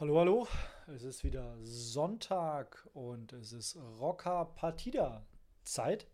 Hallo, 0.00 0.20
hallo. 0.20 0.46
Es 0.94 1.02
ist 1.02 1.24
wieder 1.24 1.56
Sonntag 1.60 2.86
und 2.94 3.32
es 3.32 3.52
ist 3.52 3.76
Rocker 3.98 4.44
Partida 4.54 5.26
Zeit. 5.64 6.06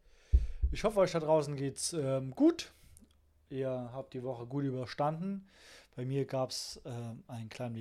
Ich 0.73 0.85
hoffe, 0.85 1.01
euch 1.01 1.13
da 1.13 1.21
draußen 1.21 1.55
geht's 1.55 1.93
ähm, 1.93 2.31
gut. 2.35 2.73
Ihr 3.51 3.91
habt 3.93 4.15
die 4.15 4.23
Woche 4.23 4.47
gut 4.47 4.65
überstanden. 4.65 5.47
Bei 5.97 6.07
mir 6.07 6.25
gab 6.25 6.49
es 6.49 6.81
äh, 6.87 6.91
ein, 7.29 7.51
klein 7.51 7.75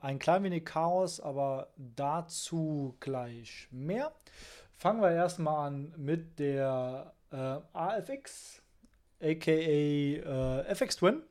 ein 0.00 0.18
klein 0.18 0.42
wenig 0.42 0.64
Chaos, 0.64 1.20
aber 1.20 1.68
dazu 1.76 2.96
gleich 2.98 3.68
mehr. 3.70 4.10
Fangen 4.74 5.02
wir 5.02 5.12
erstmal 5.12 5.68
an 5.68 5.94
mit 5.96 6.40
der 6.40 7.14
äh, 7.30 7.60
AFX, 7.72 8.60
aka 9.22 9.52
äh, 9.52 10.62
FX 10.62 10.96
Twin 10.96 11.22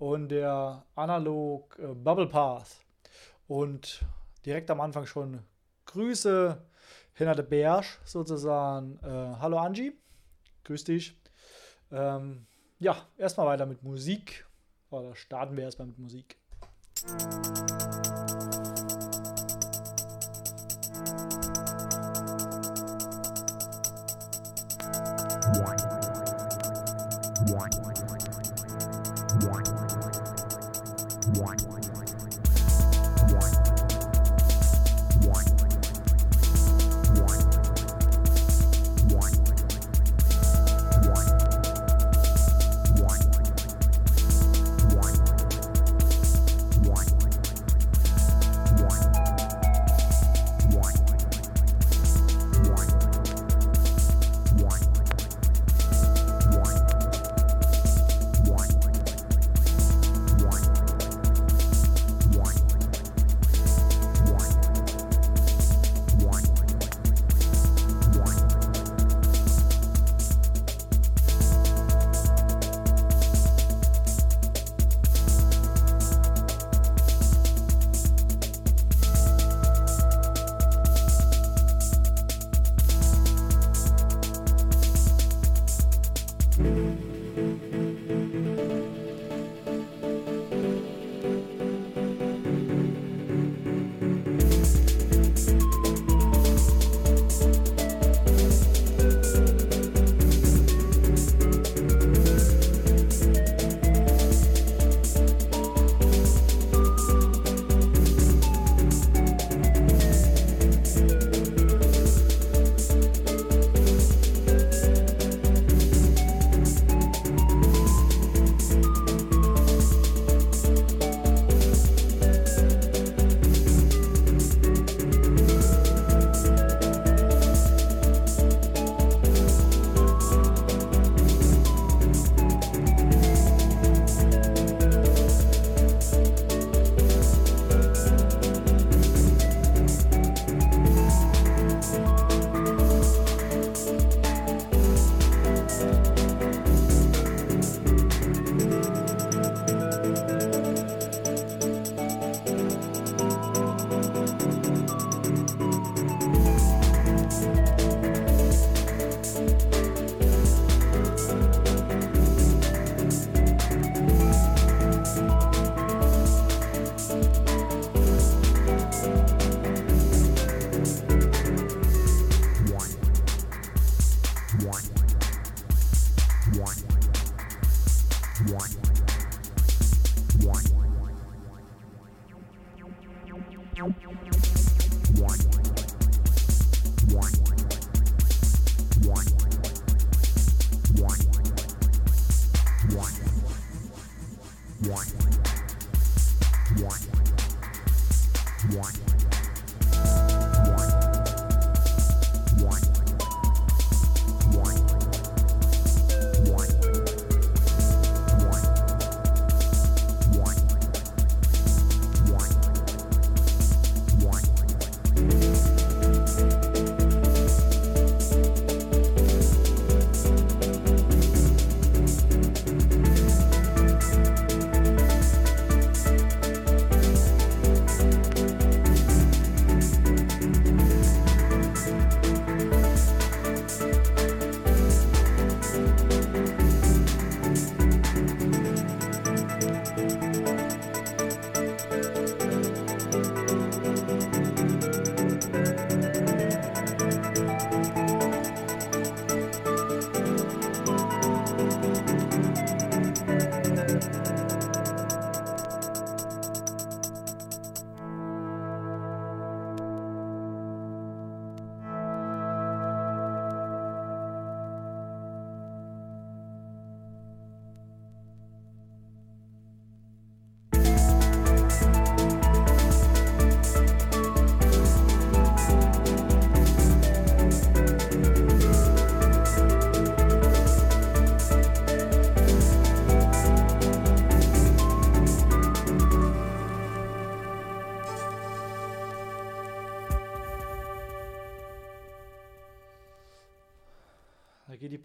und 0.00 0.30
der 0.30 0.84
Analog 0.96 1.78
äh, 1.78 1.94
Bubble 1.94 2.26
Path. 2.26 2.82
Und 3.52 4.02
direkt 4.46 4.70
am 4.70 4.80
Anfang 4.80 5.04
schon 5.04 5.40
Grüße 5.84 6.56
hinter 7.12 7.34
der 7.34 7.42
Berg 7.42 7.84
sozusagen. 8.02 8.98
Äh, 9.02 9.36
hallo 9.40 9.58
Angie, 9.58 9.92
grüß 10.64 10.84
dich. 10.84 11.20
Ähm, 11.90 12.46
ja, 12.78 12.96
erstmal 13.18 13.48
weiter 13.48 13.66
mit 13.66 13.82
Musik. 13.82 14.46
Oder 14.88 15.14
starten 15.14 15.54
wir 15.54 15.64
erstmal 15.64 15.88
mit 15.88 15.98
Musik. 15.98 16.38
geht 17.04 18.31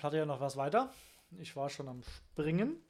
Platte 0.07 0.19
ja 0.19 0.25
noch 0.25 0.39
was 0.39 0.55
weiter. 0.55 0.93
Ich 1.37 1.53
war 1.57 1.69
schon 1.69 1.89
am 1.89 2.01
Springen. 2.01 2.81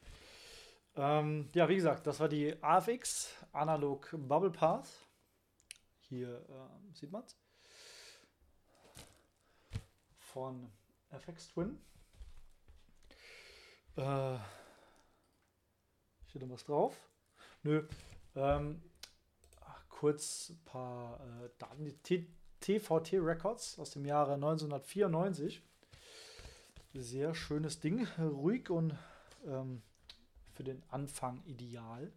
Ähm, 0.96 1.50
ja, 1.56 1.68
wie 1.68 1.74
gesagt, 1.74 2.06
das 2.06 2.20
war 2.20 2.30
die 2.30 2.56
AFX 2.62 3.34
Analog 3.54 4.14
Bubble 4.16 4.52
Path. 4.52 4.88
Hier 6.02 6.46
äh, 6.48 6.94
sieht 6.94 7.12
man 7.12 7.24
es. 7.24 7.36
Von 10.20 10.72
FX 11.10 11.48
Twin. 11.48 11.80
Äh, 13.96 14.38
steht 16.28 16.44
da 16.44 16.50
was 16.52 16.66
drauf? 16.66 17.02
Nö. 17.64 17.88
Ähm, 18.36 18.80
kurz 19.90 20.50
ein 20.50 20.64
paar 20.66 21.20
äh, 21.20 21.50
Daten. 21.58 21.84
Die 21.84 22.28
TVT 22.60 23.14
Records 23.14 23.80
aus 23.80 23.90
dem 23.90 24.06
Jahre 24.06 24.36
1994. 24.36 25.64
Sehr 26.94 27.36
schönes 27.36 27.80
Ding. 27.80 28.08
Ruhig 28.18 28.70
und 28.70 28.96
ähm, 29.46 29.82
für 30.56 30.64
den 30.64 30.82
Anfang 30.90 31.44
ideal. 31.46 32.12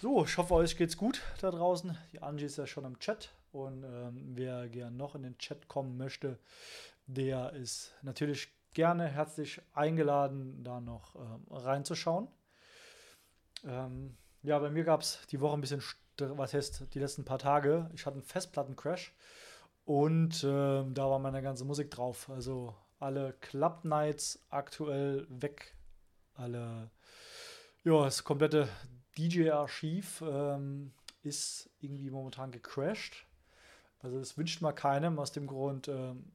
So, 0.00 0.24
ich 0.24 0.36
hoffe, 0.38 0.54
euch 0.54 0.76
geht's 0.76 0.96
gut 0.96 1.20
da 1.40 1.50
draußen. 1.50 1.96
Die 2.12 2.22
Angie 2.22 2.46
ist 2.46 2.56
ja 2.56 2.66
schon 2.66 2.84
im 2.84 2.98
Chat 2.98 3.30
und 3.52 3.84
ähm, 3.84 4.32
wer 4.34 4.68
gern 4.68 4.96
noch 4.96 5.14
in 5.14 5.22
den 5.22 5.38
Chat 5.38 5.68
kommen 5.68 5.96
möchte, 5.96 6.38
der 7.06 7.52
ist 7.52 7.92
natürlich 8.02 8.48
gerne 8.72 9.06
herzlich 9.08 9.60
eingeladen, 9.74 10.64
da 10.64 10.80
noch 10.80 11.14
ähm, 11.16 11.44
reinzuschauen. 11.50 12.28
Ähm, 13.64 14.16
ja, 14.42 14.58
bei 14.58 14.70
mir 14.70 14.84
gab 14.84 15.02
es 15.02 15.20
die 15.30 15.40
Woche 15.40 15.54
ein 15.54 15.60
bisschen, 15.60 15.82
was 16.18 16.54
heißt 16.54 16.94
die 16.94 16.98
letzten 16.98 17.24
paar 17.24 17.38
Tage. 17.38 17.90
Ich 17.94 18.06
hatte 18.06 18.14
einen 18.14 18.24
Festplattencrash 18.24 19.12
und 19.84 20.42
ähm, 20.44 20.94
da 20.94 21.10
war 21.10 21.18
meine 21.18 21.42
ganze 21.42 21.64
Musik 21.64 21.90
drauf. 21.90 22.30
Also 22.30 22.74
alle 23.02 23.34
Club 23.40 23.84
Nights 23.84 24.44
aktuell 24.48 25.26
weg. 25.28 25.74
Alle, 26.34 26.90
ja, 27.84 28.04
das 28.04 28.22
komplette 28.24 28.68
DJ-Archiv 29.18 30.22
ähm, 30.26 30.92
ist 31.22 31.68
irgendwie 31.80 32.10
momentan 32.10 32.52
gecrashed. 32.52 33.26
Also 34.00 34.18
das 34.18 34.38
wünscht 34.38 34.62
man 34.62 34.74
keinem 34.74 35.18
aus 35.18 35.32
dem 35.32 35.46
Grund 35.46 35.88
ähm, 35.88 36.32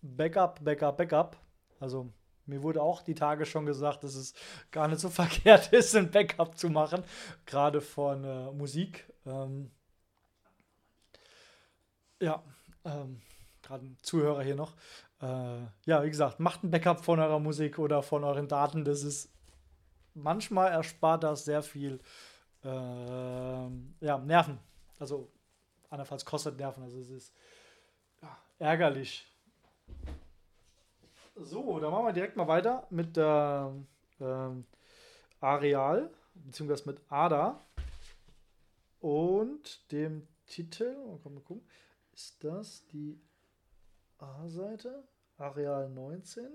Backup, 0.00 0.64
Backup, 0.64 0.96
Backup. 0.96 1.36
Also 1.80 2.12
mir 2.46 2.62
wurde 2.62 2.80
auch 2.80 3.02
die 3.02 3.14
Tage 3.14 3.44
schon 3.44 3.66
gesagt, 3.66 4.04
dass 4.04 4.14
es 4.14 4.34
gar 4.70 4.88
nicht 4.88 5.00
so 5.00 5.08
verkehrt 5.10 5.72
ist, 5.72 5.94
ein 5.96 6.10
Backup 6.10 6.56
zu 6.56 6.70
machen, 6.70 7.02
gerade 7.46 7.80
von 7.80 8.24
äh, 8.24 8.52
Musik. 8.52 9.12
Ähm, 9.26 9.70
ja, 12.20 12.42
ähm, 12.84 13.20
gerade 13.62 13.86
ein 13.86 13.98
Zuhörer 14.02 14.42
hier 14.42 14.56
noch. 14.56 14.74
Äh, 15.20 15.60
ja, 15.84 16.02
wie 16.04 16.10
gesagt, 16.10 16.38
macht 16.40 16.62
ein 16.62 16.70
Backup 16.70 17.04
von 17.04 17.18
eurer 17.18 17.40
Musik 17.40 17.78
oder 17.78 18.02
von 18.02 18.24
euren 18.24 18.48
Daten. 18.48 18.84
Das 18.84 19.02
ist 19.02 19.30
manchmal 20.14 20.72
erspart 20.72 21.24
das 21.24 21.44
sehr 21.44 21.62
viel 21.62 22.00
äh, 22.64 22.68
ja, 22.68 24.18
Nerven. 24.24 24.58
Also 24.98 25.30
andernfalls 25.90 26.24
kostet 26.24 26.56
Nerven. 26.56 26.82
Also 26.82 26.98
es 26.98 27.10
ist 27.10 27.34
ja, 28.22 28.36
ärgerlich. 28.58 29.26
So, 31.34 31.78
dann 31.78 31.90
machen 31.90 32.06
wir 32.06 32.12
direkt 32.12 32.36
mal 32.36 32.48
weiter 32.48 32.86
mit 32.90 33.16
der 33.16 33.72
ähm, 34.20 34.64
Areal, 35.40 36.10
beziehungsweise 36.34 36.88
mit 36.88 37.00
ADA 37.08 37.60
und 39.00 39.90
dem 39.92 40.26
Titel. 40.46 40.96
Mal 41.24 41.40
gucken. 41.40 41.62
Ist 42.12 42.42
das 42.42 42.84
die 42.88 43.20
A-Seite? 44.18 45.04
Areal 45.36 45.88
19? 45.88 46.46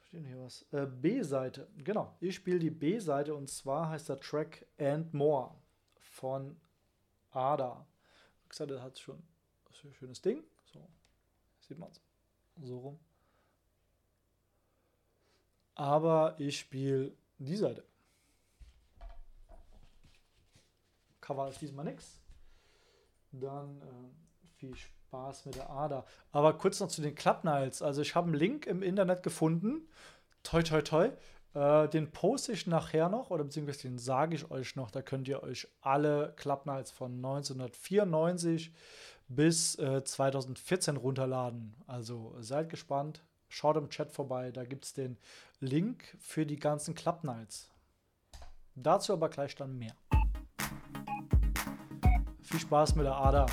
Steht 0.00 0.26
hier 0.26 0.40
was? 0.40 0.66
Äh, 0.72 0.86
B-Seite. 0.86 1.68
Genau, 1.78 2.16
ich 2.20 2.34
spiele 2.34 2.58
die 2.58 2.70
B-Seite 2.70 3.34
und 3.34 3.48
zwar 3.48 3.88
heißt 3.90 4.08
der 4.08 4.20
Track 4.20 4.66
And 4.78 5.12
More 5.14 5.54
von 5.98 6.56
Ada. 7.30 7.86
Rückseite 8.44 8.82
hat 8.82 8.98
schon 8.98 9.22
ein 9.84 9.92
schönes 9.94 10.20
Ding. 10.20 10.44
So, 10.72 10.86
sieht 11.60 11.78
man 11.78 11.90
es. 11.90 12.00
So 12.62 12.78
rum 12.78 13.00
aber 15.80 16.34
ich 16.38 16.58
spiele 16.58 17.16
die 17.38 17.56
Seite. 17.56 17.82
Cover 21.22 21.48
ist 21.48 21.62
diesmal 21.62 21.86
nichts. 21.86 22.20
Dann 23.32 23.80
äh, 23.80 24.58
viel 24.58 24.76
Spaß 24.76 24.99
mit 25.44 25.56
der 25.56 25.70
Ader. 25.70 26.04
Aber 26.32 26.54
kurz 26.54 26.80
noch 26.80 26.88
zu 26.88 27.02
den 27.02 27.14
Klappniles. 27.14 27.82
Also 27.82 28.02
ich 28.02 28.14
habe 28.14 28.28
einen 28.28 28.36
Link 28.36 28.66
im 28.66 28.82
Internet 28.82 29.22
gefunden. 29.22 29.88
Toi, 30.42 30.62
toi, 30.62 30.82
toi. 30.82 31.10
Äh, 31.54 31.88
den 31.88 32.12
poste 32.12 32.52
ich 32.52 32.66
nachher 32.66 33.08
noch 33.08 33.30
oder 33.30 33.44
beziehungsweise 33.44 33.82
den 33.82 33.98
sage 33.98 34.36
ich 34.36 34.50
euch 34.50 34.76
noch. 34.76 34.90
Da 34.90 35.02
könnt 35.02 35.28
ihr 35.28 35.42
euch 35.42 35.68
alle 35.80 36.32
Klappniles 36.36 36.90
von 36.90 37.12
1994 37.16 38.72
bis 39.28 39.76
äh, 39.78 40.04
2014 40.04 40.96
runterladen. 40.96 41.74
Also 41.86 42.34
seid 42.40 42.68
gespannt. 42.68 43.24
Schaut 43.48 43.76
im 43.76 43.90
Chat 43.90 44.12
vorbei, 44.12 44.52
da 44.52 44.64
gibt 44.64 44.84
es 44.84 44.92
den 44.92 45.18
Link 45.58 46.16
für 46.20 46.46
die 46.46 46.58
ganzen 46.58 46.94
Nights. 47.22 47.68
Dazu 48.76 49.12
aber 49.12 49.28
gleich 49.28 49.56
dann 49.56 49.76
mehr. 49.76 49.94
Viel 52.42 52.60
Spaß 52.60 52.94
mit 52.94 53.06
der 53.06 53.16
Ada. 53.16 53.46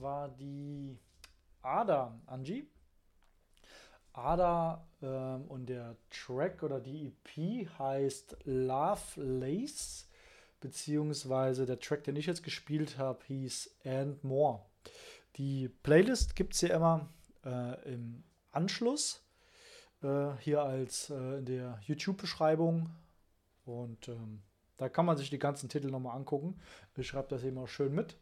War 0.00 0.28
die 0.28 0.98
Ada, 1.62 2.20
Angie. 2.26 2.68
Ada 4.12 4.86
ähm, 5.02 5.44
und 5.48 5.66
der 5.66 5.96
Track 6.10 6.62
oder 6.62 6.80
die 6.80 7.08
EP 7.08 7.68
heißt 7.78 8.36
Love 8.44 9.00
Lace, 9.16 10.08
beziehungsweise 10.60 11.66
der 11.66 11.80
Track, 11.80 12.04
den 12.04 12.16
ich 12.16 12.26
jetzt 12.26 12.42
gespielt 12.42 12.96
habe, 12.96 13.24
hieß 13.26 13.76
And 13.84 14.22
More. 14.22 14.64
Die 15.36 15.68
Playlist 15.68 16.36
gibt 16.36 16.54
es 16.54 16.60
ja 16.60 16.76
immer 16.76 17.08
äh, 17.44 17.92
im 17.92 18.22
Anschluss, 18.52 19.24
äh, 20.02 20.32
hier 20.38 20.62
als 20.62 21.10
äh, 21.10 21.38
in 21.38 21.46
der 21.46 21.80
YouTube-Beschreibung. 21.82 22.90
Und 23.64 24.08
ähm, 24.08 24.42
da 24.76 24.88
kann 24.88 25.06
man 25.06 25.16
sich 25.16 25.30
die 25.30 25.38
ganzen 25.38 25.68
Titel 25.68 25.88
nochmal 25.90 26.16
angucken. 26.16 26.60
Ich 26.96 27.08
schreibe 27.08 27.28
das 27.28 27.42
immer 27.42 27.66
schön 27.66 27.94
mit. 27.94 28.16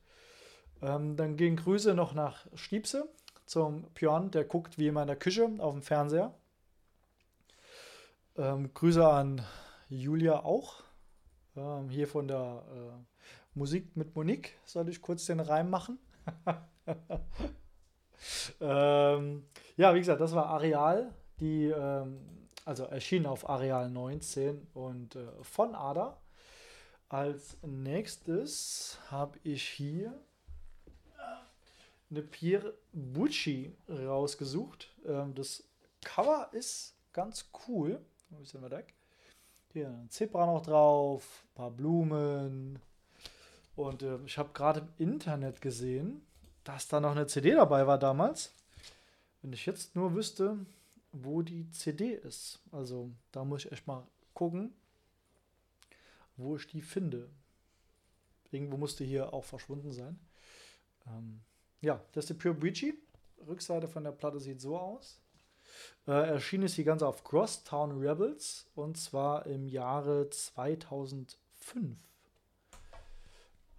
Ähm, 0.82 1.16
dann 1.16 1.36
gehen 1.36 1.56
Grüße 1.56 1.94
noch 1.94 2.12
nach 2.12 2.46
Stiepse 2.54 3.08
zum 3.46 3.84
Björn, 3.94 4.30
der 4.30 4.44
guckt 4.44 4.78
wie 4.78 4.88
immer 4.88 5.02
in 5.02 5.06
der 5.06 5.16
Küche 5.16 5.48
auf 5.58 5.74
dem 5.74 5.82
Fernseher. 5.82 6.34
Ähm, 8.36 8.74
Grüße 8.74 9.06
an 9.06 9.42
Julia 9.88 10.44
auch. 10.44 10.82
Ähm, 11.54 11.88
hier 11.88 12.08
von 12.08 12.26
der 12.26 12.64
äh, 12.74 13.04
Musik 13.54 13.96
mit 13.96 14.14
Monique 14.16 14.58
soll 14.64 14.88
ich 14.88 15.02
kurz 15.02 15.26
den 15.26 15.40
Reim 15.40 15.70
machen. 15.70 15.98
ähm, 18.60 19.46
ja, 19.76 19.94
wie 19.94 19.98
gesagt, 19.98 20.20
das 20.20 20.34
war 20.34 20.46
Areal, 20.46 21.14
die 21.40 21.66
ähm, 21.66 22.48
also 22.64 22.84
erschien 22.84 23.26
auf 23.26 23.48
Areal 23.48 23.90
19 23.90 24.66
und 24.74 25.16
äh, 25.16 25.28
von 25.42 25.74
Ada. 25.74 26.18
Als 27.08 27.58
nächstes 27.62 28.98
habe 29.10 29.38
ich 29.42 29.62
hier 29.62 30.18
eine 32.12 32.22
Pierre 32.22 32.74
Bucci 32.92 33.74
rausgesucht. 33.88 34.94
Ähm, 35.06 35.34
das 35.34 35.64
Cover 36.02 36.50
ist 36.52 36.94
ganz 37.12 37.50
cool. 37.66 38.00
Ein 38.30 38.38
bisschen 38.38 38.70
weg. 38.70 38.94
Hier 39.72 39.88
ein 39.88 40.10
Zebra 40.10 40.46
noch 40.46 40.62
drauf, 40.62 41.44
ein 41.44 41.54
paar 41.54 41.70
Blumen. 41.70 42.78
Und 43.74 44.02
äh, 44.02 44.18
ich 44.26 44.36
habe 44.36 44.50
gerade 44.52 44.80
im 44.98 45.12
Internet 45.12 45.60
gesehen, 45.60 46.22
dass 46.64 46.88
da 46.88 47.00
noch 47.00 47.12
eine 47.12 47.26
CD 47.26 47.52
dabei 47.52 47.86
war 47.86 47.98
damals. 47.98 48.52
Wenn 49.40 49.52
ich 49.52 49.64
jetzt 49.66 49.96
nur 49.96 50.14
wüsste, 50.14 50.58
wo 51.12 51.42
die 51.42 51.68
CD 51.70 52.12
ist. 52.12 52.60
Also 52.70 53.10
da 53.32 53.44
muss 53.44 53.64
ich 53.64 53.72
echt 53.72 53.86
mal 53.86 54.06
gucken, 54.34 54.72
wo 56.36 56.56
ich 56.56 56.66
die 56.66 56.82
finde. 56.82 57.28
Irgendwo 58.50 58.76
musste 58.76 59.04
hier 59.04 59.32
auch 59.32 59.44
verschwunden 59.44 59.92
sein. 59.92 60.18
Ähm, 61.06 61.40
ja, 61.82 62.00
das 62.12 62.24
ist 62.24 62.30
die 62.30 62.34
Pure 62.34 62.54
Breachy. 62.54 62.94
Rückseite 63.46 63.88
von 63.88 64.04
der 64.04 64.12
Platte 64.12 64.40
sieht 64.40 64.60
so 64.60 64.78
aus. 64.78 65.20
Äh, 66.06 66.12
erschienen 66.12 66.64
ist 66.64 66.76
die 66.76 66.84
ganze 66.84 67.06
auf 67.06 67.24
Crosstown 67.24 67.98
Rebels 67.98 68.70
und 68.74 68.96
zwar 68.96 69.46
im 69.46 69.66
Jahre 69.68 70.30
2005. 70.30 71.36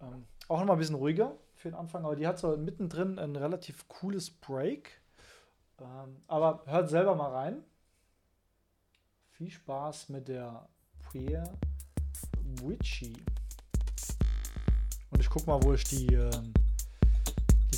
Ähm, 0.00 0.26
auch 0.48 0.58
nochmal 0.58 0.76
ein 0.76 0.78
bisschen 0.78 0.96
ruhiger 0.96 1.34
für 1.54 1.70
den 1.70 1.76
Anfang, 1.76 2.04
aber 2.04 2.14
die 2.14 2.26
hat 2.26 2.38
so 2.38 2.56
mittendrin 2.56 3.18
ein 3.18 3.36
relativ 3.36 3.88
cooles 3.88 4.30
Break. 4.30 5.00
Ähm, 5.80 6.22
aber 6.26 6.62
hört 6.66 6.90
selber 6.90 7.14
mal 7.14 7.30
rein. 7.30 7.64
Viel 9.30 9.50
Spaß 9.50 10.10
mit 10.10 10.28
der 10.28 10.68
Pure 11.10 11.58
Witchy. 12.62 13.16
Und 15.10 15.20
ich 15.20 15.30
guck 15.30 15.46
mal, 15.46 15.62
wo 15.62 15.72
ich 15.72 15.84
die. 15.84 16.06
Ähm, 16.14 16.52
die 16.54 16.63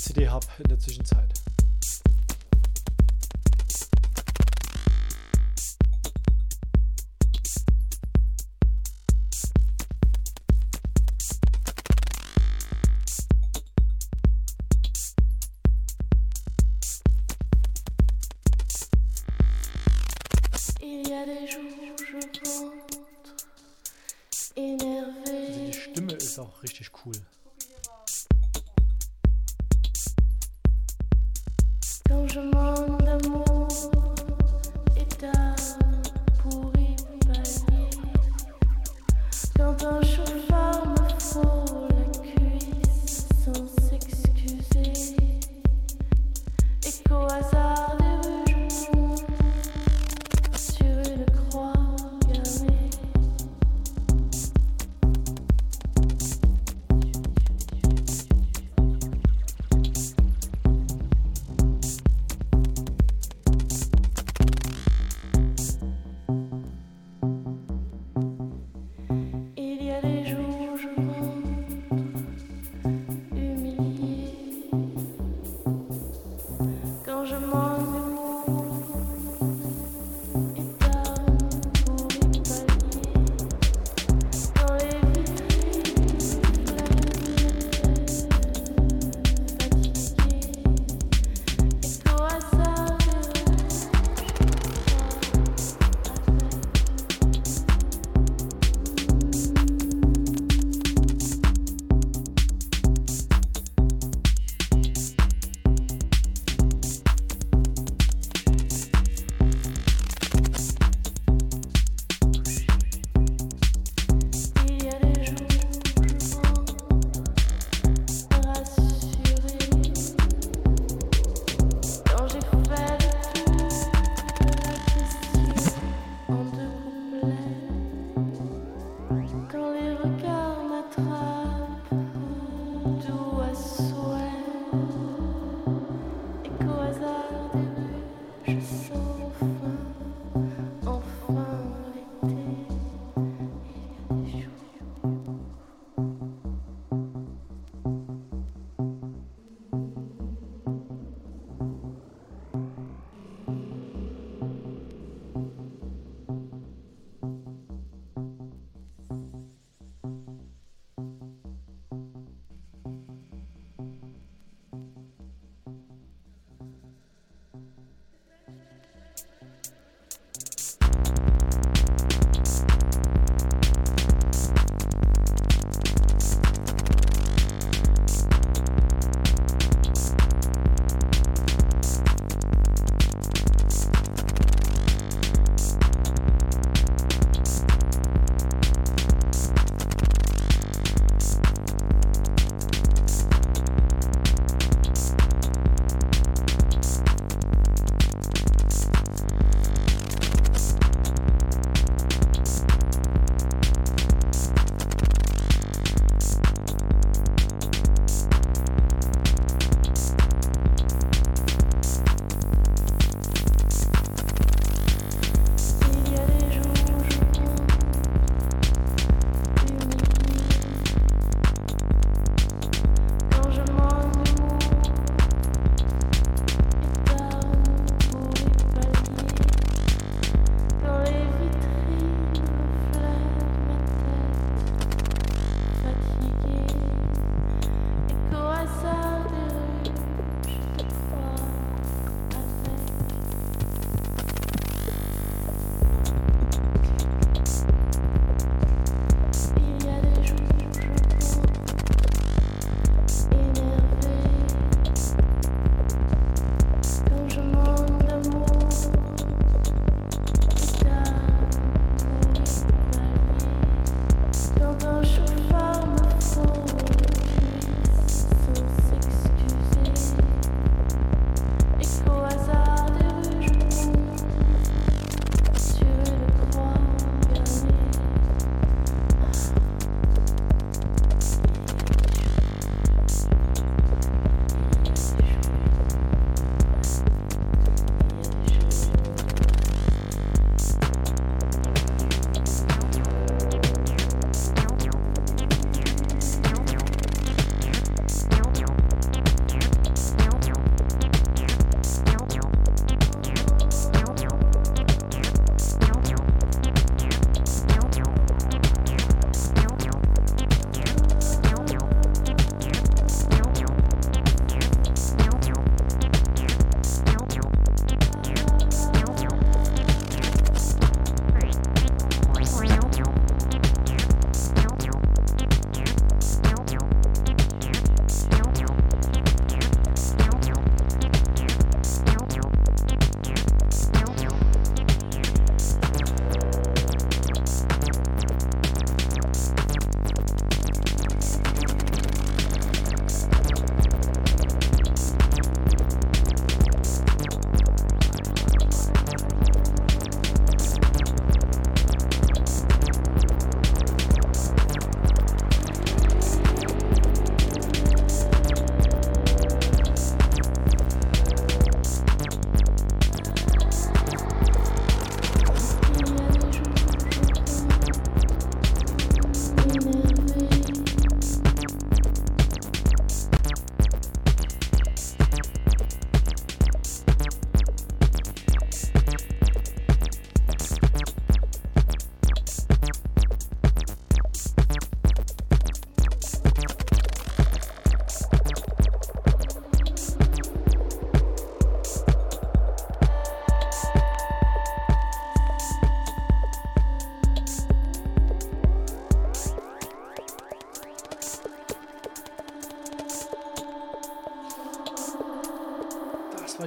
CD 0.06 0.28
habe 0.28 0.46
in 0.58 0.68
der 0.68 0.78
Zwischenzeit. 0.78 1.28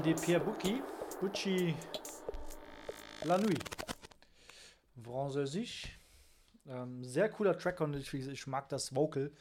De 0.09 0.15
Pierre 0.15 0.43
Bucci, 0.43 0.81
Bucci 1.21 1.75
La 3.25 3.37
Nuit. 3.37 3.59
Französisch. 5.03 5.99
Ähm, 6.65 7.03
sehr 7.03 7.29
cooler 7.29 7.55
Track 7.55 7.79
und 7.81 7.95
ich, 7.95 8.11
ich, 8.11 8.47
mag 8.47 8.69
das 8.69 8.95
Vocal. 8.95 9.31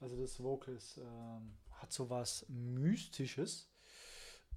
Also 0.00 0.16
das 0.16 0.42
Vocal 0.42 0.74
ist, 0.74 0.98
ähm, 0.98 1.52
hat 1.70 1.92
so 1.92 2.10
was 2.10 2.44
Mystisches. 2.48 3.68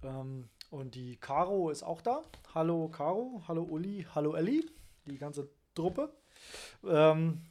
Ähm, 0.02 0.50
und 0.72 0.96
die 0.96 1.18
Caro 1.18 1.70
ist 1.70 1.84
auch 1.84 2.02
da. 2.02 2.24
Hallo 2.56 2.90
Caro, 2.90 3.44
hallo 3.48 3.62
Uli, 3.62 4.08
hallo 4.16 4.34
Elli, 4.34 4.68
die 5.06 5.20
ganze 5.20 5.48
Truppe. 5.76 6.12
Ähm, 6.84 7.44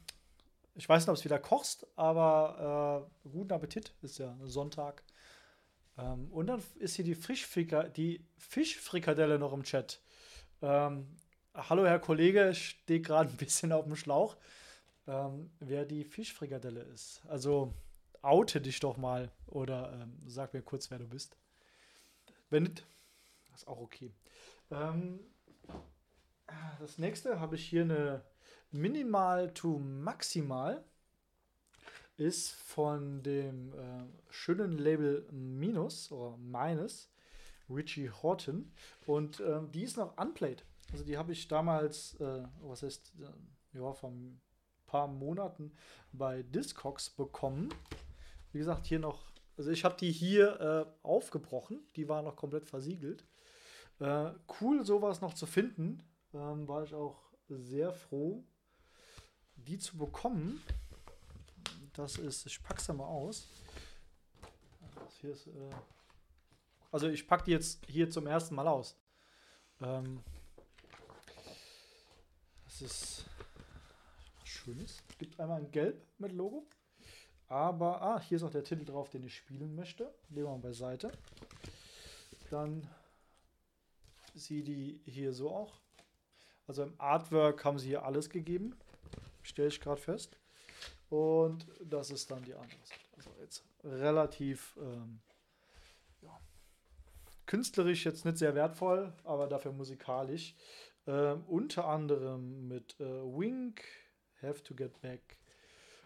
ich 0.75 0.89
weiß 0.89 1.03
nicht, 1.03 1.09
ob 1.09 1.15
es 1.15 1.23
wieder 1.23 1.39
kochst, 1.39 1.87
aber 1.95 3.07
äh, 3.23 3.29
guten 3.29 3.53
Appetit. 3.53 3.93
Ist 4.01 4.17
ja 4.17 4.35
Sonntag. 4.43 5.01
Ähm, 6.01 6.31
und 6.31 6.47
dann 6.47 6.61
ist 6.79 6.95
hier 6.95 7.05
die, 7.05 7.15
Frischfrika 7.15 7.83
die 7.83 8.25
Fischfrikadelle 8.37 9.39
noch 9.39 9.53
im 9.53 9.63
Chat. 9.63 10.01
Ähm, 10.61 11.07
hallo, 11.53 11.85
Herr 11.85 11.99
Kollege, 11.99 12.49
ich 12.49 12.69
stehe 12.69 13.01
gerade 13.01 13.29
ein 13.29 13.37
bisschen 13.37 13.71
auf 13.71 13.85
dem 13.85 13.95
Schlauch. 13.95 14.37
Ähm, 15.07 15.49
wer 15.59 15.85
die 15.85 16.03
Fischfrikadelle 16.03 16.81
ist. 16.81 17.21
Also 17.27 17.73
oute 18.21 18.61
dich 18.61 18.79
doch 18.79 18.97
mal 18.97 19.31
oder 19.47 19.93
ähm, 19.93 20.17
sag 20.27 20.53
mir 20.53 20.61
kurz, 20.61 20.91
wer 20.91 20.99
du 20.99 21.07
bist. 21.07 21.35
Wenn 22.49 22.63
nicht, 22.63 22.85
ist 23.53 23.67
auch 23.67 23.79
okay. 23.79 24.11
Ähm, 24.69 25.19
das 26.79 26.97
nächste 26.97 27.39
habe 27.39 27.55
ich 27.55 27.65
hier 27.65 27.83
eine 27.83 28.21
Minimal 28.71 29.53
to 29.53 29.79
Maximal. 29.79 30.83
Ist 32.21 32.51
von 32.51 33.23
dem 33.23 33.73
äh, 33.73 34.03
schönen 34.29 34.77
Label 34.77 35.27
Minus 35.31 36.11
oder 36.11 36.37
Minus, 36.37 37.09
Richie 37.67 38.11
Horton. 38.11 38.71
Und 39.07 39.39
äh, 39.39 39.59
die 39.73 39.81
ist 39.81 39.97
noch 39.97 40.15
unplayed. 40.19 40.63
Also 40.91 41.03
die 41.03 41.17
habe 41.17 41.31
ich 41.31 41.47
damals, 41.47 42.13
äh, 42.19 42.43
was 42.59 42.83
heißt, 42.83 43.13
äh, 43.21 43.79
ja, 43.79 43.91
vor 43.93 44.11
ein 44.11 44.39
paar 44.85 45.07
Monaten 45.07 45.73
bei 46.11 46.43
Discogs 46.43 47.09
bekommen. 47.09 47.73
Wie 48.51 48.59
gesagt, 48.59 48.85
hier 48.85 48.99
noch, 48.99 49.31
also 49.57 49.71
ich 49.71 49.83
habe 49.83 49.97
die 49.99 50.11
hier 50.11 50.59
äh, 50.61 50.85
aufgebrochen. 51.01 51.79
Die 51.95 52.07
war 52.07 52.21
noch 52.21 52.35
komplett 52.35 52.67
versiegelt. 52.67 53.25
Äh, 53.99 54.29
cool, 54.61 54.85
sowas 54.85 55.21
noch 55.21 55.33
zu 55.33 55.47
finden. 55.47 56.03
Ähm, 56.35 56.67
war 56.67 56.83
ich 56.83 56.93
auch 56.93 57.19
sehr 57.49 57.91
froh, 57.91 58.43
die 59.55 59.79
zu 59.79 59.97
bekommen. 59.97 60.61
Das 61.93 62.17
ist, 62.17 62.45
ich 62.45 62.61
pack's 62.63 62.87
da 62.87 62.93
mal 62.93 63.05
aus. 63.05 63.47
Hier 65.19 65.31
ist, 65.31 65.47
äh, 65.47 65.71
also 66.91 67.07
ich 67.09 67.27
packe 67.27 67.45
die 67.45 67.51
jetzt 67.51 67.85
hier 67.85 68.09
zum 68.09 68.27
ersten 68.27 68.55
Mal 68.55 68.67
aus. 68.67 68.97
Ähm, 69.81 70.21
das 72.65 72.81
ist 72.81 73.25
was 74.39 74.47
Schönes. 74.47 75.03
Gibt 75.17 75.39
einmal 75.39 75.61
ein 75.61 75.71
Gelb 75.71 76.05
mit 76.17 76.31
Logo. 76.31 76.65
Aber, 77.47 78.01
ah, 78.01 78.21
hier 78.21 78.37
ist 78.37 78.43
auch 78.43 78.51
der 78.51 78.63
Titel 78.63 78.85
drauf, 78.85 79.09
den 79.09 79.25
ich 79.25 79.35
spielen 79.35 79.75
möchte. 79.75 80.13
Legen 80.29 80.47
wir 80.47 80.51
mal 80.51 80.59
beiseite. 80.59 81.11
Dann 82.49 82.89
sieht 84.33 84.67
die 84.67 85.01
hier 85.05 85.33
so 85.33 85.53
auch. 85.53 85.81
Also 86.67 86.83
im 86.83 86.93
Artwork 86.97 87.65
haben 87.65 87.77
sie 87.77 87.87
hier 87.87 88.05
alles 88.05 88.29
gegeben. 88.29 88.77
Stelle 89.43 89.67
ich 89.67 89.81
gerade 89.81 89.99
fest. 89.99 90.40
Und 91.11 91.67
das 91.83 92.09
ist 92.09 92.31
dann 92.31 92.41
die 92.43 92.53
andere 92.53 92.79
Seite. 92.85 93.01
Also 93.17 93.31
jetzt 93.41 93.65
relativ 93.83 94.77
ähm, 94.81 95.19
ja, 96.21 96.39
künstlerisch 97.45 98.05
jetzt 98.05 98.23
nicht 98.23 98.37
sehr 98.37 98.55
wertvoll, 98.55 99.11
aber 99.25 99.47
dafür 99.47 99.73
musikalisch. 99.73 100.55
Ähm, 101.05 101.43
unter 101.47 101.85
anderem 101.85 102.69
mit 102.69 102.97
äh, 103.01 103.03
Wink, 103.03 103.83
Have 104.41 104.63
to 104.63 104.73
Get 104.73 105.01
Back, 105.01 105.35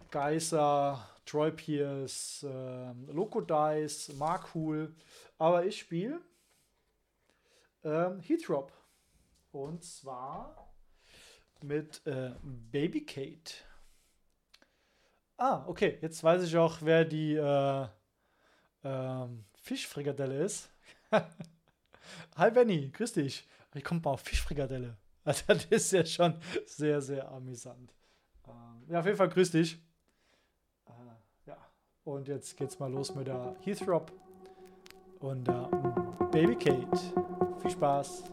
Geyser, 0.10 1.08
Troy 1.28 1.52
Pierce, 1.52 2.42
äh, 2.42 2.92
Loco 3.12 3.42
Dice, 3.42 4.12
Mark 4.16 4.56
Hool. 4.56 4.96
Aber 5.38 5.68
ich 5.68 5.78
spiele 5.78 6.20
ähm, 7.84 8.22
Heatrop. 8.22 8.72
Und 9.52 9.84
zwar 9.84 10.74
mit 11.62 12.02
äh, 12.08 12.32
Baby 12.42 13.06
Kate. 13.06 13.65
Ah, 15.38 15.64
okay. 15.68 15.98
Jetzt 16.02 16.24
weiß 16.24 16.44
ich 16.44 16.56
auch, 16.58 16.78
wer 16.82 17.04
die 17.04 17.36
äh, 17.36 17.88
ähm, 18.84 19.46
Fischfrikadelle 19.62 20.44
ist. 20.44 20.70
Hi 22.38 22.52
Benny, 22.52 22.90
grüß 22.92 23.14
dich. 23.14 23.48
Wie 23.74 23.82
kommt 23.82 24.06
man 24.06 24.14
auf 24.14 24.22
Fischfrikadelle? 24.22 24.98
Also, 25.28 25.42
das 25.48 25.66
ist 25.66 25.92
ja 25.92 26.06
schon 26.06 26.36
sehr, 26.68 27.02
sehr 27.02 27.28
amüsant. 27.32 27.92
Ähm, 28.48 28.84
ja, 28.88 29.00
auf 29.00 29.06
jeden 29.08 29.18
Fall 29.18 29.28
grüß 29.28 29.50
dich. 29.50 29.82
Äh, 30.86 31.48
ja, 31.48 31.58
und 32.04 32.28
jetzt 32.28 32.56
geht's 32.56 32.78
mal 32.78 32.92
los 32.92 33.16
mit 33.16 33.26
der 33.26 33.56
Heathrop 33.62 34.12
und 35.22 35.48
der 35.48 35.68
Baby 36.32 36.56
Kate. 36.56 37.00
Viel 37.60 37.72
Spaß. 37.72 38.26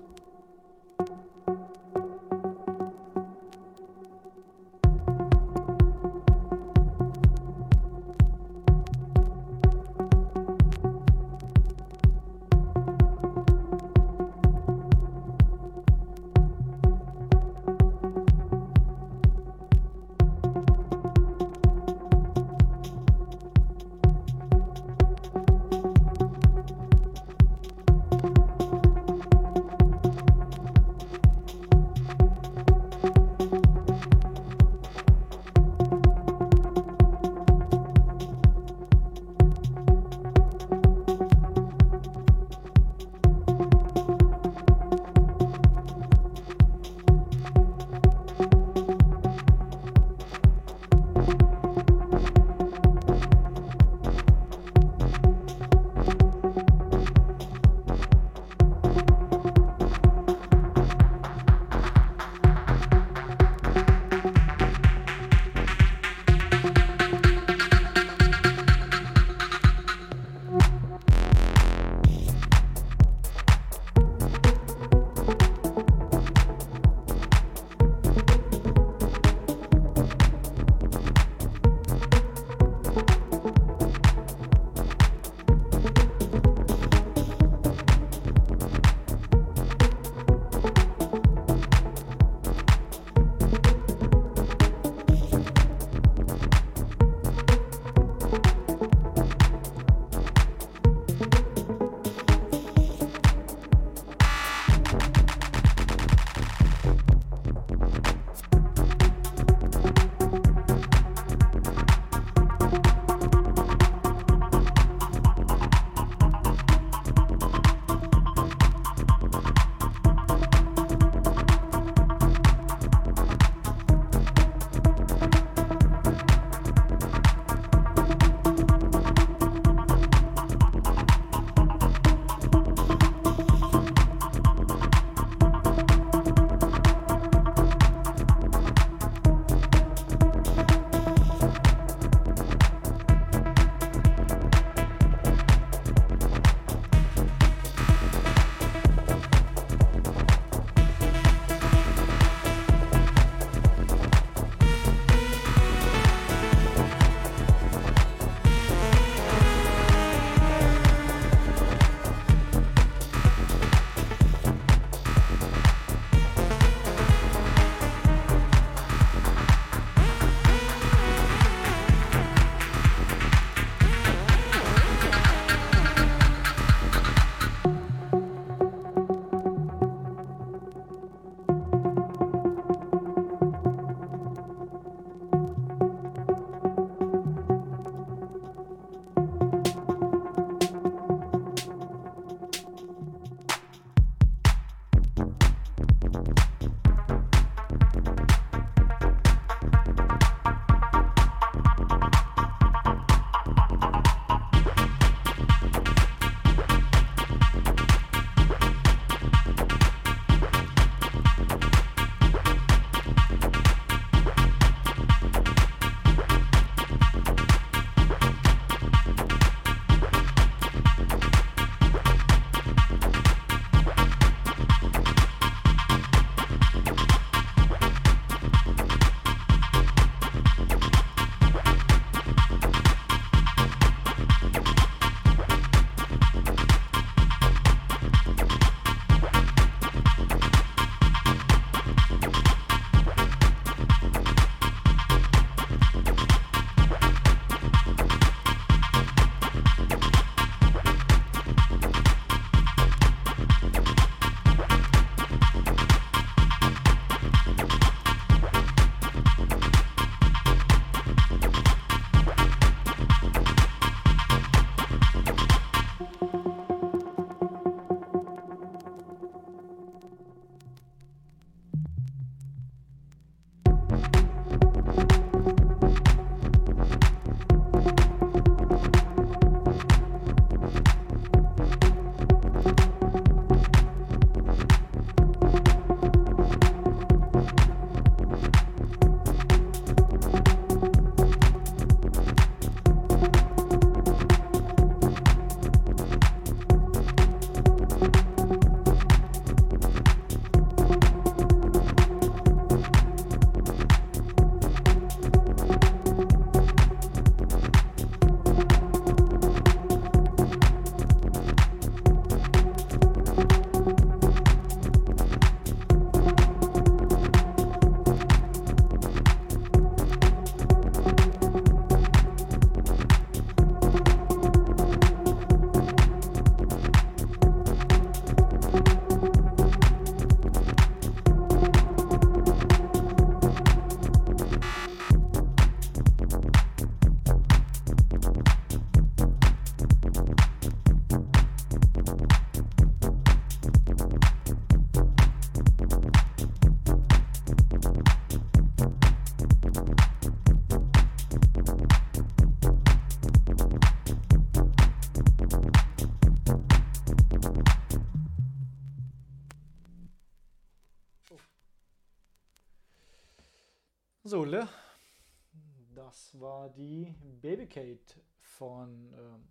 War 366.63 366.69
die 366.69 367.13
Baby 367.41 367.67
Kate 367.67 368.21
von 368.39 369.13
ähm, 369.15 369.49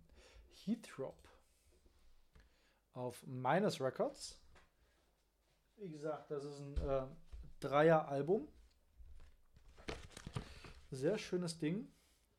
Heathrop 0.64 1.28
auf 2.94 3.22
Minus 3.26 3.82
Records. 3.82 4.40
Wie 5.76 5.90
gesagt, 5.90 6.30
das 6.30 6.42
ist 6.42 6.58
ein 6.58 6.76
äh, 6.78 7.06
Dreier-Album. 7.60 8.48
Sehr 10.90 11.18
schönes 11.18 11.58
Ding. 11.58 11.92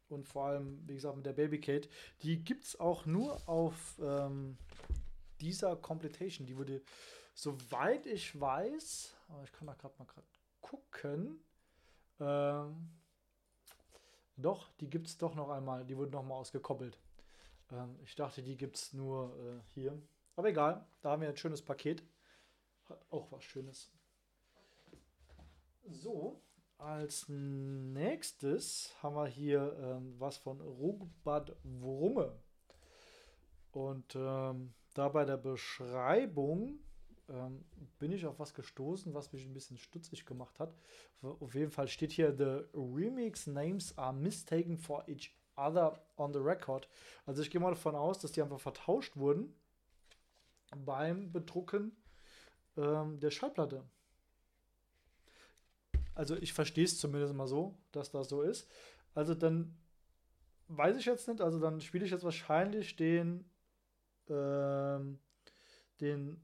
Und 0.09 0.27
vor 0.27 0.45
allem, 0.45 0.81
wie 0.88 0.95
gesagt, 0.95 1.17
mit 1.17 1.27
der 1.27 1.33
Baby 1.33 1.62
Kate. 1.62 1.88
Die 2.23 2.43
gibt 2.43 2.63
es 2.63 2.79
auch 2.79 3.05
nur 3.05 3.47
auf 3.47 3.99
ähm, 4.01 4.57
dieser 5.39 5.75
Completation. 5.75 6.47
Die 6.47 6.57
wurde, 6.57 6.81
soweit 7.36 8.07
ich 8.07 8.39
weiß, 8.39 9.15
aber 9.27 9.43
ich 9.43 9.51
kann 9.51 9.67
da 9.67 9.75
gerade 9.75 9.93
mal 9.99 10.05
grad 10.05 10.25
gucken. 10.62 11.45
Ähm, 12.19 13.02
doch, 14.43 14.71
die 14.79 14.89
gibt 14.89 15.08
es 15.08 15.17
doch 15.17 15.36
noch 15.36 15.49
einmal. 15.49 15.86
Die 15.86 15.97
wurde 15.97 16.12
noch 16.12 16.23
mal 16.23 16.36
ausgekoppelt. 16.36 16.97
Ähm, 17.71 17.97
ich 18.03 18.15
dachte, 18.15 18.43
die 18.43 18.58
gibt 18.58 18.77
es 18.77 18.93
nur 18.93 19.36
äh, 19.38 19.60
hier. 19.73 20.01
Aber 20.36 20.49
egal, 20.49 20.86
da 21.01 21.12
haben 21.12 21.21
wir 21.21 21.29
ein 21.29 21.38
schönes 21.38 21.62
Paket. 21.62 22.03
Hat 22.89 23.06
auch 23.10 23.32
was 23.32 23.43
Schönes. 23.43 23.91
So, 25.86 26.41
als 26.77 27.25
nächstes 27.27 28.93
haben 29.01 29.15
wir 29.15 29.27
hier 29.27 29.77
ähm, 29.79 30.15
was 30.19 30.38
von 30.38 30.60
Rugbad 30.62 31.56
Wrumme. 31.63 32.38
Und 33.71 34.15
ähm, 34.15 34.73
da 34.93 35.10
bei 35.10 35.25
der 35.25 35.38
Beschreibung 35.38 36.79
ähm, 37.29 37.63
bin 37.99 38.12
ich 38.12 38.25
auf 38.25 38.39
was 38.39 38.53
gestoßen, 38.53 39.13
was 39.13 39.31
mich 39.31 39.45
ein 39.45 39.53
bisschen 39.53 39.77
stutzig 39.77 40.25
gemacht 40.25 40.59
hat. 40.59 40.75
Auf 41.21 41.55
jeden 41.55 41.71
Fall 41.71 41.88
steht 41.88 42.12
hier: 42.12 42.36
The 42.36 42.65
remix 42.73 43.47
names 43.47 43.97
are 43.97 44.13
mistaken 44.13 44.77
for 44.77 45.07
each 45.07 45.36
other 45.55 46.01
on 46.17 46.33
the 46.33 46.39
record. 46.39 46.88
Also 47.25 47.41
ich 47.41 47.49
gehe 47.49 47.62
mal 47.62 47.69
davon 47.69 47.95
aus, 47.95 48.19
dass 48.19 48.31
die 48.31 48.41
einfach 48.41 48.59
vertauscht 48.59 49.15
wurden 49.15 49.55
beim 50.75 51.31
Bedrucken 51.31 51.95
ähm, 52.77 53.19
der 53.19 53.31
Schallplatte. 53.31 53.83
Also 56.15 56.36
ich 56.36 56.53
verstehe 56.53 56.86
es 56.86 56.99
zumindest 56.99 57.33
mal 57.33 57.47
so, 57.47 57.77
dass 57.91 58.12
das 58.12 58.29
so 58.29 58.41
ist. 58.41 58.69
Also 59.13 59.33
dann 59.33 59.77
weiß 60.67 60.97
ich 60.97 61.05
jetzt 61.05 61.27
nicht, 61.27 61.41
also 61.41 61.59
dann 61.59 61.81
spiele 61.81 62.05
ich 62.05 62.12
jetzt 62.12 62.23
wahrscheinlich 62.23 62.95
den, 62.95 63.49
ähm, 64.27 65.19
den 66.01 66.41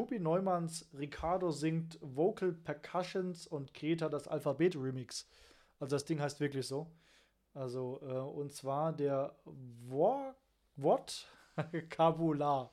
Tobi 0.00 0.18
Neumanns 0.18 0.88
Ricardo 0.98 1.50
singt 1.50 1.98
Vocal 2.00 2.54
Percussions 2.54 3.46
und 3.46 3.74
Greta 3.74 4.08
das 4.08 4.28
Alphabet 4.28 4.74
Remix. 4.74 5.28
Also 5.78 5.94
das 5.94 6.06
Ding 6.06 6.22
heißt 6.22 6.40
wirklich 6.40 6.66
so. 6.66 6.90
Also, 7.52 8.00
äh, 8.00 8.14
und 8.14 8.50
zwar 8.50 8.94
der 8.94 9.36
Wort 9.44 10.32
Wortkabular. 11.56 12.72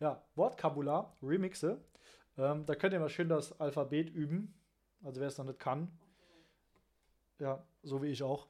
Ja, 0.00 0.20
Wortkabular 0.34 1.16
Remixe. 1.22 1.78
Ähm, 2.36 2.66
da 2.66 2.74
könnt 2.74 2.94
ihr 2.94 2.98
mal 2.98 3.10
schön 3.10 3.28
das 3.28 3.60
Alphabet 3.60 4.10
üben. 4.10 4.52
Also 5.04 5.20
wer 5.20 5.28
es 5.28 5.38
noch 5.38 5.44
nicht 5.44 5.60
kann. 5.60 5.96
Ja, 7.38 7.64
so 7.84 8.02
wie 8.02 8.08
ich 8.08 8.24
auch. 8.24 8.48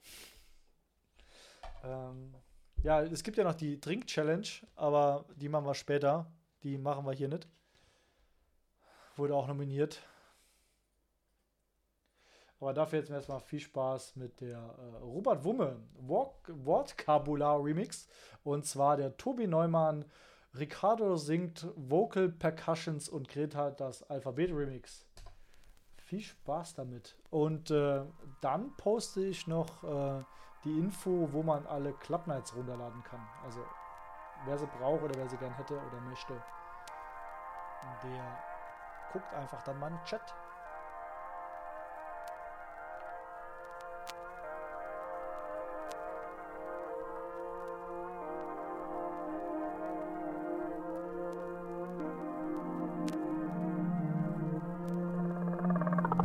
Ähm, 1.84 2.34
ja, 2.82 3.02
es 3.02 3.22
gibt 3.22 3.36
ja 3.36 3.44
noch 3.44 3.56
die 3.56 3.78
Drink-Challenge, 3.78 4.48
aber 4.74 5.26
die 5.36 5.50
machen 5.50 5.66
wir 5.66 5.74
später. 5.74 6.32
Die 6.62 6.78
machen 6.78 7.04
wir 7.04 7.12
hier 7.12 7.28
nicht. 7.28 7.46
Wurde 9.16 9.34
auch 9.34 9.46
nominiert. 9.46 10.02
Aber 12.60 12.72
dafür 12.72 13.00
jetzt 13.00 13.10
erstmal 13.10 13.40
viel 13.40 13.60
Spaß 13.60 14.16
mit 14.16 14.40
der 14.40 14.58
äh, 14.58 14.96
Robert 15.02 15.44
Wumme 15.44 15.76
Wortkabular 15.98 17.62
Remix. 17.62 18.08
Und 18.44 18.64
zwar 18.64 18.96
der 18.96 19.16
Tobi 19.16 19.46
Neumann, 19.46 20.04
Ricardo 20.54 21.16
singt 21.16 21.66
Vocal 21.76 22.30
Percussions 22.30 23.08
und 23.08 23.28
Greta 23.28 23.70
das 23.70 24.02
Alphabet 24.04 24.50
Remix. 24.52 25.06
Viel 25.96 26.20
Spaß 26.20 26.74
damit. 26.74 27.16
Und 27.30 27.70
äh, 27.70 28.04
dann 28.40 28.74
poste 28.76 29.24
ich 29.24 29.46
noch 29.46 29.84
äh, 29.84 30.24
die 30.64 30.78
Info, 30.78 31.28
wo 31.32 31.42
man 31.42 31.66
alle 31.66 31.92
Club 31.92 32.26
Nights 32.26 32.54
runterladen 32.56 33.02
kann. 33.02 33.26
Also 33.44 33.60
wer 34.46 34.56
sie 34.56 34.66
braucht 34.66 35.02
oder 35.02 35.14
wer 35.16 35.28
sie 35.28 35.36
gern 35.36 35.54
hätte 35.54 35.74
oder 35.74 36.00
möchte, 36.00 36.34
der 38.02 38.45
guckt 39.12 39.34
einfach 39.34 39.62
dann 39.62 39.78
mal 39.78 39.88
in 39.88 39.94
den 39.94 40.04
Chat. 40.04 40.34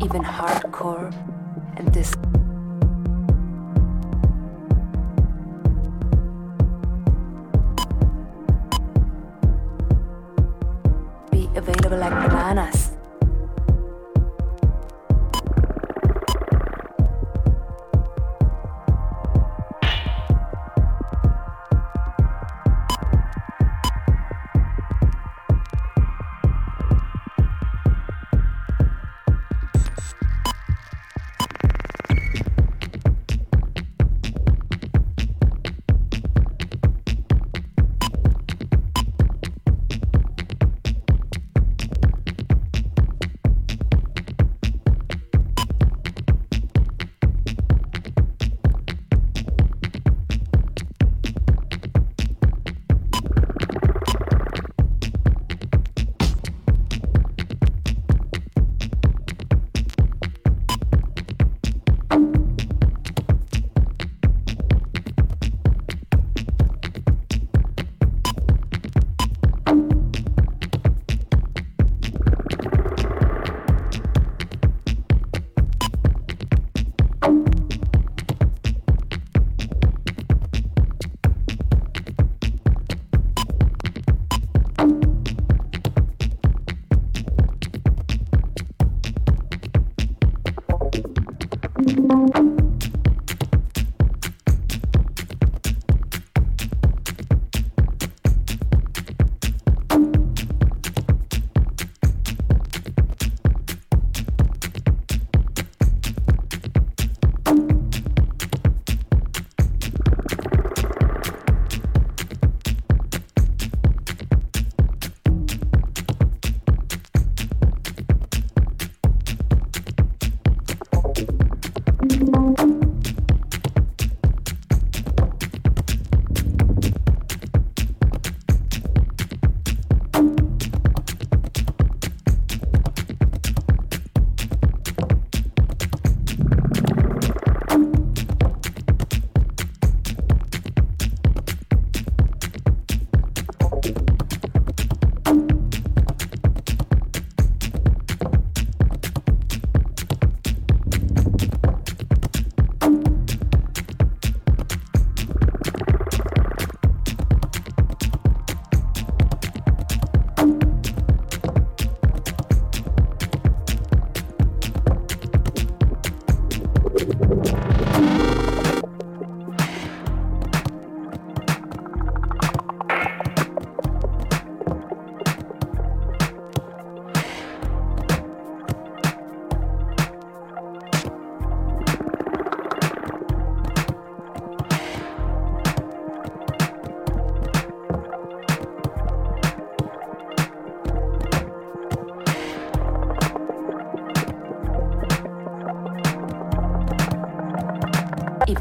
even 0.03 0.23
hardcore 0.23 1.11
and 1.77 1.93
this 1.93 2.11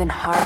even 0.00 0.08
hardcore 0.08 0.39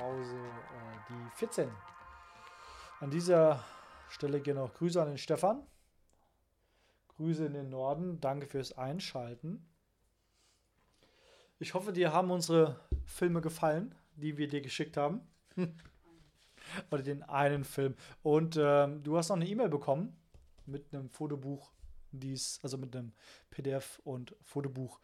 Musikkrause, 0.00 0.36
äh, 0.36 1.10
die 1.10 1.36
14. 1.36 1.70
An 3.00 3.10
dieser 3.10 3.64
Stelle 4.08 4.40
gehen 4.40 4.58
auch 4.58 4.72
Grüße 4.74 5.00
an 5.00 5.08
den 5.08 5.18
Stefan. 5.18 5.66
Grüße 7.16 7.44
in 7.46 7.52
den 7.52 7.68
Norden. 7.68 8.20
Danke 8.20 8.46
fürs 8.46 8.76
Einschalten. 8.76 9.66
Ich 11.58 11.74
hoffe, 11.74 11.92
dir 11.92 12.12
haben 12.12 12.30
unsere 12.30 12.80
Filme 13.04 13.40
gefallen, 13.40 13.94
die 14.16 14.38
wir 14.38 14.48
dir 14.48 14.62
geschickt 14.62 14.96
haben. 14.96 15.20
Oder 16.90 17.02
den 17.02 17.22
einen 17.22 17.64
Film. 17.64 17.94
Und 18.22 18.56
ähm, 18.58 19.02
du 19.02 19.16
hast 19.16 19.28
noch 19.28 19.36
eine 19.36 19.46
E-Mail 19.46 19.68
bekommen 19.68 20.16
mit 20.66 20.94
einem 20.94 21.10
Fotobuch, 21.10 21.72
dies, 22.12 22.60
also 22.62 22.78
mit 22.78 22.94
einem 22.96 23.12
PDF 23.50 24.00
und 24.04 24.34
Fotobuch, 24.42 25.00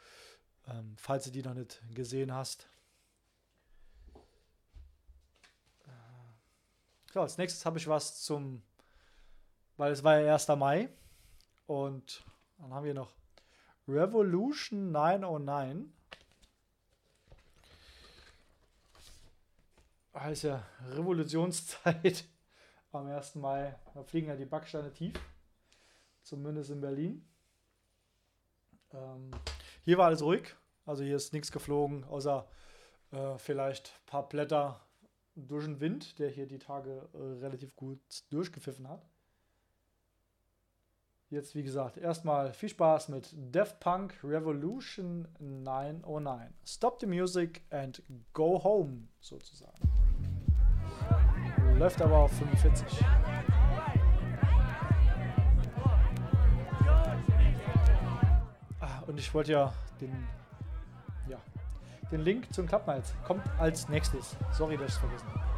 ähm, 0.69 0.95
falls 0.97 1.25
du 1.25 1.31
die 1.31 1.43
noch 1.43 1.55
nicht 1.55 1.83
gesehen 1.95 2.33
hast. 2.33 2.69
So, 7.17 7.23
als 7.23 7.39
nächstes 7.39 7.65
habe 7.65 7.79
ich 7.79 7.89
was 7.89 8.21
zum, 8.21 8.63
weil 9.79 9.91
es 9.91 10.05
war 10.05 10.21
ja 10.21 10.35
1. 10.35 10.49
Mai 10.49 10.91
und 11.67 12.23
dann 12.59 12.75
haben 12.75 12.85
wir 12.85 12.93
noch 12.93 13.15
Revolution 13.89 14.93
909. 14.93 15.95
heißt 20.15 20.43
ja 20.43 20.63
Revolutionszeit 20.91 22.27
am 22.93 23.07
1. 23.07 23.37
Mai. 23.37 23.75
Da 23.95 24.03
fliegen 24.03 24.29
ja 24.29 24.37
die 24.37 24.45
Backsteine 24.45 24.93
tief. 24.93 25.19
Zumindest 26.23 26.69
in 26.69 26.83
Berlin. 26.83 27.27
Ähm, 28.93 29.31
hier 29.87 29.97
war 29.97 30.09
alles 30.09 30.21
ruhig. 30.21 30.55
Also 30.85 31.03
hier 31.03 31.17
ist 31.17 31.33
nichts 31.33 31.51
geflogen, 31.51 32.05
außer 32.05 32.47
äh, 33.13 33.39
vielleicht 33.39 33.89
ein 33.89 34.05
paar 34.05 34.29
Blätter 34.29 34.86
durch 35.37 35.65
den 35.65 35.81
Wind, 35.81 36.19
der 36.19 36.31
hier 36.31 36.47
die 36.47 36.59
Tage 36.59 37.09
äh, 37.13 37.19
relativ 37.41 37.77
gut 37.77 38.01
durchgepfiffen 38.31 38.89
hat. 38.89 39.07
Jetzt, 41.29 41.55
wie 41.57 41.63
gesagt, 41.65 41.97
erstmal 41.97 42.53
viel 42.53 42.69
Spaß 42.69 43.09
mit 43.09 43.31
Death 43.35 43.81
Punk 43.81 44.15
Revolution 44.23 45.27
909. 45.41 46.55
Stop 46.65 47.01
the 47.01 47.07
music 47.07 47.63
and 47.71 48.01
go 48.33 48.63
home, 48.63 49.09
sozusagen. 49.21 49.77
Läuft 51.77 52.01
aber 52.01 52.19
auf 52.19 52.33
45. 52.33 53.05
Ah, 58.81 59.03
und 59.09 59.19
ich 59.19 59.35
wollte 59.35 59.53
ja 59.53 59.75
den, 60.01 60.29
den 62.11 62.21
Link 62.21 62.53
zum 62.53 62.67
Klappmalz 62.67 63.15
kommt 63.25 63.43
als 63.59 63.89
nächstes. 63.89 64.37
Sorry, 64.53 64.77
dass 64.77 64.89
ich 64.89 64.95
es 64.95 64.99
vergessen 64.99 65.29
habe. 65.29 65.56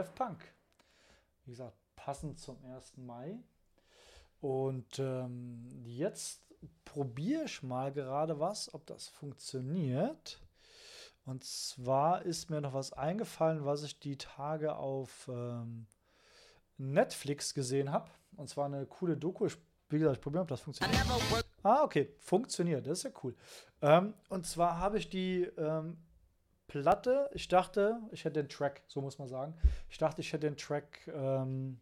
Daft 0.00 0.14
Punk. 0.14 0.38
Wie 1.44 1.50
gesagt, 1.50 1.76
passend 1.94 2.38
zum 2.38 2.56
1. 2.64 2.96
Mai. 2.96 3.38
Und 4.40 4.98
ähm, 4.98 5.68
jetzt 5.84 6.40
probiere 6.86 7.44
ich 7.44 7.62
mal 7.62 7.92
gerade 7.92 8.40
was, 8.40 8.72
ob 8.72 8.86
das 8.86 9.08
funktioniert. 9.08 10.40
Und 11.26 11.44
zwar 11.44 12.22
ist 12.22 12.48
mir 12.48 12.62
noch 12.62 12.72
was 12.72 12.94
eingefallen, 12.94 13.66
was 13.66 13.82
ich 13.82 13.98
die 13.98 14.16
Tage 14.16 14.74
auf 14.76 15.28
ähm, 15.30 15.86
Netflix 16.78 17.52
gesehen 17.52 17.92
habe. 17.92 18.08
Und 18.38 18.48
zwar 18.48 18.64
eine 18.64 18.86
coole 18.86 19.18
Doku. 19.18 19.44
Ich, 19.44 19.58
wie 19.90 19.98
gesagt, 19.98 20.16
ich 20.16 20.22
probiere, 20.22 20.44
ob 20.44 20.48
das 20.48 20.62
funktioniert. 20.62 21.04
Ah, 21.62 21.82
okay, 21.82 22.14
funktioniert. 22.20 22.86
Das 22.86 23.00
ist 23.00 23.04
ja 23.04 23.10
cool. 23.22 23.36
Ähm, 23.82 24.14
und 24.30 24.46
zwar 24.46 24.78
habe 24.78 24.96
ich 24.96 25.10
die 25.10 25.42
ähm, 25.58 25.98
Platte, 26.70 27.28
ich 27.32 27.48
dachte, 27.48 28.00
ich 28.12 28.24
hätte 28.24 28.40
den 28.40 28.48
Track, 28.48 28.82
so 28.86 29.00
muss 29.00 29.18
man 29.18 29.26
sagen. 29.26 29.54
Ich 29.88 29.98
dachte, 29.98 30.20
ich 30.20 30.32
hätte 30.32 30.46
den 30.46 30.56
Track 30.56 31.00
ähm, 31.12 31.80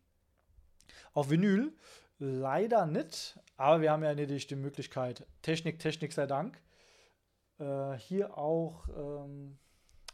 auf 1.12 1.28
Vinyl. 1.28 1.76
Leider 2.18 2.86
nicht, 2.86 3.38
aber 3.58 3.82
wir 3.82 3.92
haben 3.92 4.02
ja 4.02 4.14
nicht 4.14 4.50
die 4.50 4.56
Möglichkeit, 4.56 5.26
Technik, 5.42 5.78
Technik 5.78 6.14
sei 6.14 6.26
Dank, 6.26 6.60
äh, 7.58 7.98
hier 7.98 8.38
auch 8.38 8.88
ähm, 8.88 9.58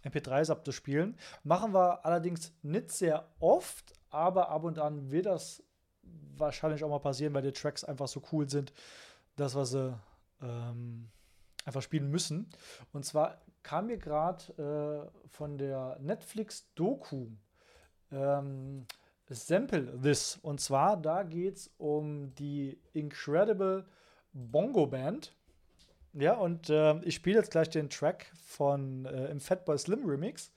MP3s 0.03 0.51
abzuspielen. 0.51 1.16
Machen 1.45 1.72
wir 1.72 2.05
allerdings 2.05 2.53
nicht 2.62 2.91
sehr 2.91 3.29
oft, 3.39 3.93
aber 4.11 4.49
ab 4.49 4.64
und 4.64 4.81
an 4.81 5.12
wird 5.12 5.27
das 5.27 5.62
wahrscheinlich 6.37 6.83
auch 6.83 6.91
mal 6.91 6.99
passieren, 6.99 7.33
weil 7.33 7.43
die 7.43 7.53
Tracks 7.53 7.85
einfach 7.85 8.09
so 8.09 8.20
cool 8.33 8.51
sind, 8.51 8.72
dass 9.37 9.55
wir 9.55 9.66
sie 9.66 9.97
ähm, 10.43 11.11
einfach 11.64 11.81
spielen 11.81 12.11
müssen. 12.11 12.51
Und 12.93 13.05
zwar 13.05 13.41
kam 13.64 13.86
mir 13.86 13.98
gerade 13.98 15.10
äh, 15.10 15.28
von 15.28 15.58
der 15.58 15.98
Netflix-Doku 16.00 17.26
ähm, 18.12 18.86
Sample 19.28 20.00
This. 20.00 20.38
Und 20.42 20.60
zwar, 20.60 20.96
da 20.96 21.24
geht 21.24 21.56
es 21.56 21.70
um 21.78 22.32
die 22.36 22.78
Incredible 22.92 23.84
Bongo 24.32 24.86
Band. 24.86 25.34
Ja, 26.12 26.34
und 26.34 26.70
äh, 26.70 27.00
ich 27.00 27.16
spiele 27.16 27.38
jetzt 27.38 27.50
gleich 27.50 27.70
den 27.70 27.90
Track 27.90 28.30
von 28.44 29.06
äh, 29.06 29.26
im 29.26 29.40
Fatboy 29.40 29.76
Slim 29.76 30.04
Remix. 30.04 30.52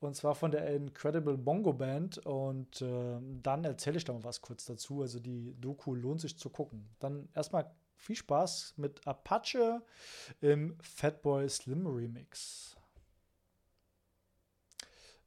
Und 0.00 0.14
zwar 0.14 0.36
von 0.36 0.52
der 0.52 0.66
Incredible 0.74 1.36
Bongo 1.36 1.72
Band. 1.72 2.18
Und 2.18 2.80
äh, 2.80 3.18
dann 3.42 3.64
erzähle 3.64 3.98
ich 3.98 4.04
da 4.04 4.12
mal 4.12 4.24
was 4.24 4.40
kurz 4.40 4.64
dazu. 4.64 5.02
Also 5.02 5.18
die 5.18 5.54
Doku 5.60 5.94
lohnt 5.94 6.20
sich 6.20 6.38
zu 6.38 6.48
gucken. 6.50 6.88
Dann 7.00 7.28
erstmal 7.34 7.70
viel 7.98 8.16
Spaß 8.16 8.74
mit 8.76 9.06
Apache 9.06 9.82
im 10.40 10.76
Fatboy 10.80 11.48
Slim 11.48 11.86
Remix. 11.86 12.76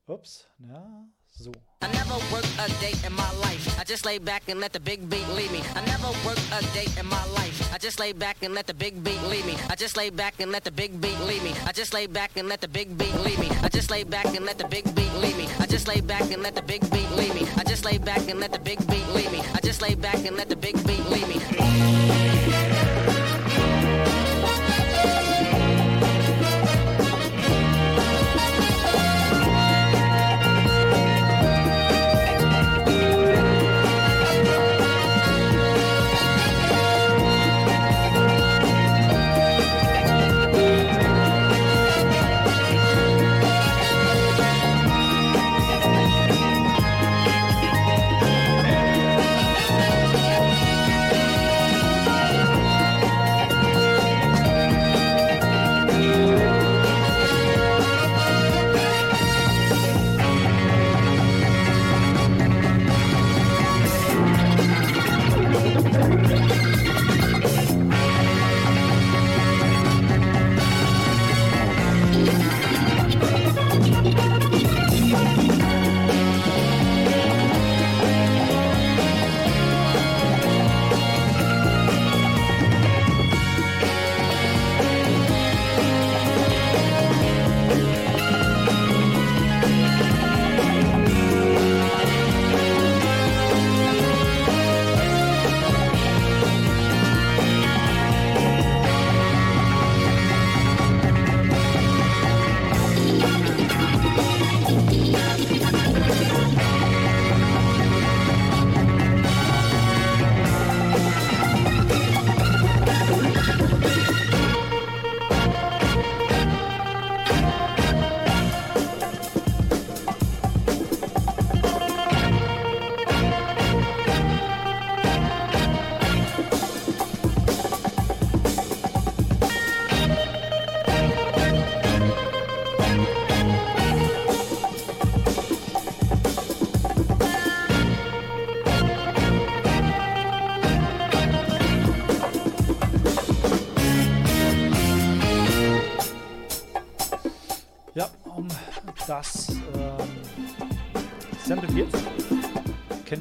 Ups, 0.08 0.46
ja, 0.60 1.06
so. 1.30 1.52
I 1.84 1.88
never 1.94 2.16
work 2.34 2.44
a 2.60 2.68
day 2.82 2.94
in 3.06 3.14
my 3.14 3.32
life. 3.40 3.80
I 3.80 3.84
just 3.84 4.06
lay 4.06 4.20
back 4.20 4.50
and 4.50 4.60
let 4.60 4.74
the 4.74 4.80
big 4.80 5.08
beat 5.10 5.28
lead 5.30 5.52
me. 5.52 5.62
I 5.76 5.86
never 5.86 6.10
work 6.26 6.40
a 6.52 6.62
day 6.74 6.88
in 7.00 7.06
my 7.06 7.24
life. 7.36 7.74
I 7.74 7.78
just 7.78 8.00
lay 8.00 8.12
back 8.12 8.44
and 8.44 8.54
let 8.54 8.68
the 8.68 8.74
big 8.74 9.02
beat 9.04 9.22
lead 9.24 9.46
me. 9.46 9.56
I 9.70 9.76
just 9.76 9.96
lay 9.96 10.10
back 10.10 10.42
and 10.42 10.52
let 10.52 10.64
the 10.64 10.72
big 10.72 11.00
beat 11.00 11.22
lead 11.24 11.46
me. 11.46 11.56
I 11.66 11.72
just 11.72 11.94
lay 11.94 12.08
back 12.08 12.36
and 12.36 12.48
let 12.50 12.60
the 12.60 12.68
big 12.68 12.96
beat 12.98 13.14
lead 13.22 13.38
me. 13.38 13.50
I 13.62 13.70
just 13.70 13.90
lay 13.90 14.04
back 14.04 14.36
and 14.36 14.46
let 14.46 14.58
the 14.58 14.64
big 14.68 14.84
beat 14.96 15.14
lead 15.22 15.38
me. 15.38 15.48
I 15.60 15.66
just 15.66 15.88
lay 15.88 16.02
back 16.02 16.30
and 16.32 16.44
let 16.44 16.56
the 16.56 16.64
big 16.64 16.82
beat 16.92 17.12
lead 17.16 17.36
me. 17.36 17.48
I 17.58 17.64
just 17.64 17.86
lay 17.86 17.98
back 17.98 18.28
and 18.28 18.40
let 18.40 18.52
the 18.52 18.60
big 18.60 18.80
beat 18.88 19.08
lead 19.10 19.32
me. 19.32 19.42
I 19.54 19.60
just 19.62 19.82
lay 19.82 19.96
back 19.96 20.26
and 20.26 20.36
let 20.36 20.50
the 20.50 20.56
big 20.56 20.76
beat 20.86 21.06
lead 21.10 21.28
me. 21.30 22.11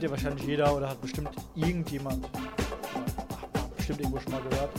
Kennt 0.01 0.13
ihr 0.13 0.17
wahrscheinlich 0.17 0.47
jeder 0.47 0.75
oder 0.75 0.89
hat 0.89 1.01
bestimmt 1.03 1.29
irgendjemand 1.55 2.25
ja, 2.25 3.69
bestimmt 3.77 4.01
irgendwo 4.01 4.19
schon 4.19 4.33
mal 4.33 4.41
gehört. 4.41 4.71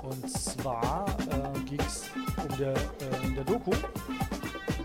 Und 0.00 0.30
zwar 0.30 1.06
äh, 1.28 1.58
ging 1.68 1.80
es 1.80 2.04
um 2.48 2.56
der, 2.56 2.72
äh, 2.72 3.26
in 3.26 3.34
der 3.34 3.42
Doku 3.42 3.72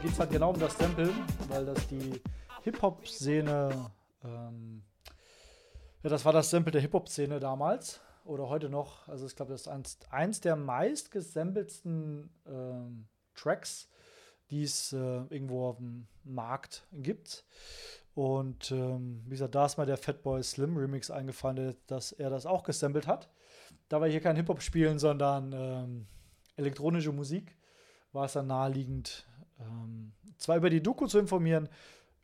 geht 0.02 0.12
es 0.12 0.20
halt 0.20 0.32
genau 0.32 0.50
um 0.50 0.60
das 0.60 0.76
Sample, 0.76 1.14
weil 1.50 1.68
das 1.68 1.88
die 1.88 2.20
Hip-Hop-Szene, 2.64 3.92
ähm, 4.24 4.82
ja, 6.02 6.10
das 6.10 6.26
war 6.26 6.34
das 6.34 6.50
Sample 6.50 6.72
der 6.72 6.82
Hip-Hop-Szene 6.82 7.40
damals 7.40 8.02
oder 8.26 8.50
heute 8.50 8.70
noch. 8.70 9.08
Also 9.08 9.28
ich 9.28 9.36
glaube, 9.36 9.52
das 9.52 9.62
ist 9.62 9.68
eins, 9.68 10.00
eins 10.10 10.42
der 10.42 10.56
meist 10.56 11.12
gesampelsten 11.12 12.32
ähm, 12.48 13.06
Tracks, 13.36 13.88
die 14.50 14.64
es 14.64 14.94
äh, 14.94 14.98
irgendwo 15.30 15.68
auf 15.68 15.78
dem 15.78 16.08
Markt 16.24 16.88
gibt. 16.92 17.46
Und 18.18 18.72
ähm, 18.72 19.22
wie 19.26 19.30
gesagt, 19.30 19.54
da 19.54 19.68
ist 19.68 19.78
mal 19.78 19.86
der 19.86 19.96
Fatboy 19.96 20.42
Slim 20.42 20.76
Remix 20.76 21.12
eingefallen, 21.12 21.76
dass 21.86 22.14
er 22.14 22.32
das 22.32 22.48
auch 22.48 22.64
gesampelt 22.64 23.06
hat. 23.06 23.30
Da 23.90 24.02
wir 24.02 24.08
hier 24.08 24.22
kein 24.22 24.36
Hip-Hop 24.36 24.64
spielen, 24.64 24.98
sondern 24.98 25.54
ähm, 25.54 26.08
elektronische 26.56 27.12
Musik, 27.12 27.56
war 28.14 28.26
es 28.26 28.34
dann 28.34 28.48
naheliegend, 28.48 29.28
ähm, 29.60 30.14
zwar 30.40 30.58
über 30.58 30.72
die 30.72 30.82
Doku 30.82 31.06
zu 31.06 31.20
informieren. 31.20 31.70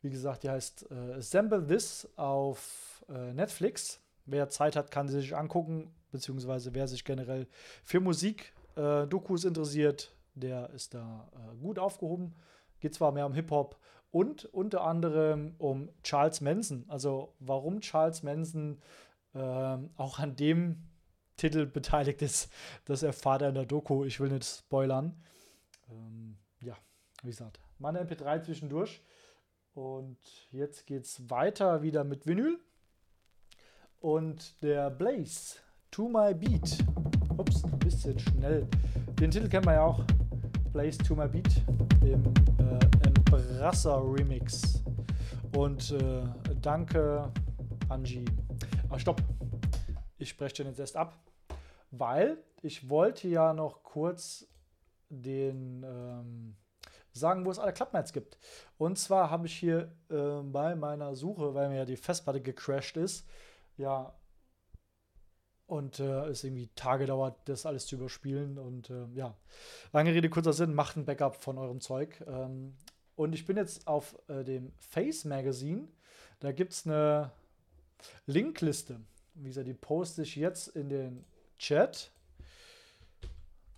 Wie 0.02 0.10
gesagt, 0.10 0.42
die 0.42 0.50
heißt 0.50 0.90
äh, 0.90 1.12
Assemble 1.12 1.64
This 1.64 2.08
auf 2.16 3.04
äh, 3.08 3.32
Netflix. 3.32 4.00
Wer 4.26 4.48
Zeit 4.48 4.74
hat, 4.74 4.90
kann 4.90 5.06
sie 5.06 5.20
sich 5.20 5.36
angucken, 5.36 5.94
beziehungsweise 6.10 6.74
wer 6.74 6.88
sich 6.88 7.04
generell 7.04 7.46
für 7.84 8.00
Musik, 8.00 8.52
äh, 8.76 9.04
interessiert, 9.04 10.12
der 10.34 10.70
ist 10.70 10.92
da 10.92 11.30
äh, 11.36 11.56
gut 11.62 11.78
aufgehoben. 11.78 12.34
geht 12.80 12.94
zwar 12.94 13.12
mehr 13.12 13.26
um 13.26 13.34
Hip-Hop 13.34 13.78
und 14.14 14.44
unter 14.44 14.82
anderem 14.82 15.56
um 15.58 15.88
Charles 16.04 16.40
Manson. 16.40 16.84
Also 16.86 17.34
warum 17.40 17.80
Charles 17.80 18.22
Manson 18.22 18.78
ähm, 19.34 19.90
auch 19.96 20.20
an 20.20 20.36
dem 20.36 20.84
Titel 21.36 21.66
beteiligt 21.66 22.22
ist, 22.22 22.48
das 22.84 23.02
erfahrt 23.02 23.42
er 23.42 23.48
in 23.48 23.56
der 23.56 23.66
Doku. 23.66 24.04
Ich 24.04 24.20
will 24.20 24.30
nicht 24.30 24.44
spoilern. 24.44 25.20
Ähm, 25.90 26.36
ja, 26.60 26.76
wie 27.24 27.30
gesagt, 27.30 27.58
meine 27.80 28.04
MP3 28.04 28.40
zwischendurch. 28.44 29.02
Und 29.74 30.18
jetzt 30.52 30.86
geht's 30.86 31.28
weiter 31.28 31.82
wieder 31.82 32.04
mit 32.04 32.24
Vinyl. 32.24 32.60
Und 33.98 34.62
der 34.62 34.90
Blaze, 34.90 35.56
To 35.90 36.08
My 36.08 36.32
Beat. 36.32 36.78
Ups, 37.36 37.64
ein 37.64 37.80
bisschen 37.80 38.16
schnell. 38.20 38.68
Den 39.18 39.32
Titel 39.32 39.48
kennen 39.48 39.66
wir 39.66 39.72
ja 39.72 39.82
auch. 39.82 40.04
Blaze 40.72 40.98
To 40.98 41.16
My 41.16 41.26
Beat 41.26 41.62
im 42.02 42.22
äh, 42.58 43.03
Embrasser 43.34 44.00
Remix. 44.00 44.84
Und 45.56 45.90
äh, 45.90 46.22
danke, 46.60 47.32
Angie. 47.88 48.24
Ah, 48.90 48.98
stopp. 48.98 49.20
Ich 50.18 50.28
spreche 50.28 50.54
den 50.56 50.68
jetzt 50.68 50.78
erst 50.78 50.96
ab, 50.96 51.18
weil 51.90 52.38
ich 52.62 52.88
wollte 52.88 53.26
ja 53.26 53.52
noch 53.52 53.82
kurz 53.82 54.46
den 55.08 55.82
ähm, 55.82 56.56
sagen, 57.12 57.44
wo 57.44 57.50
es 57.50 57.58
alle 57.58 57.72
Clubnights 57.72 58.12
gibt. 58.12 58.38
Und 58.78 59.00
zwar 59.00 59.30
habe 59.30 59.46
ich 59.46 59.56
hier 59.56 59.92
äh, 60.10 60.40
bei 60.42 60.76
meiner 60.76 61.16
Suche, 61.16 61.54
weil 61.54 61.70
mir 61.70 61.78
ja 61.78 61.84
die 61.84 61.96
Festplatte 61.96 62.40
gecrashed 62.40 62.96
ist, 62.96 63.26
ja, 63.76 64.14
und 65.66 65.98
äh, 65.98 66.26
es 66.26 66.44
irgendwie 66.44 66.68
Tage 66.76 67.06
dauert, 67.06 67.36
das 67.48 67.66
alles 67.66 67.86
zu 67.86 67.96
überspielen. 67.96 68.58
Und 68.58 68.90
äh, 68.90 69.06
ja, 69.14 69.34
lange 69.92 70.12
Rede, 70.12 70.30
kurzer 70.30 70.52
Sinn, 70.52 70.74
macht 70.74 70.96
ein 70.96 71.04
Backup 71.04 71.42
von 71.42 71.58
eurem 71.58 71.80
Zeug. 71.80 72.22
Ähm, 72.28 72.76
und 73.16 73.34
ich 73.34 73.46
bin 73.46 73.56
jetzt 73.56 73.86
auf 73.86 74.16
äh, 74.28 74.44
dem 74.44 74.72
Face 74.78 75.24
Magazine. 75.24 75.88
Da 76.40 76.52
gibt 76.52 76.72
es 76.72 76.86
eine 76.86 77.30
Linkliste. 78.26 79.00
Wie 79.34 79.48
gesagt, 79.48 79.66
die 79.66 79.74
poste 79.74 80.22
ich 80.22 80.36
jetzt 80.36 80.68
in 80.68 80.88
den 80.88 81.24
Chat. 81.58 82.10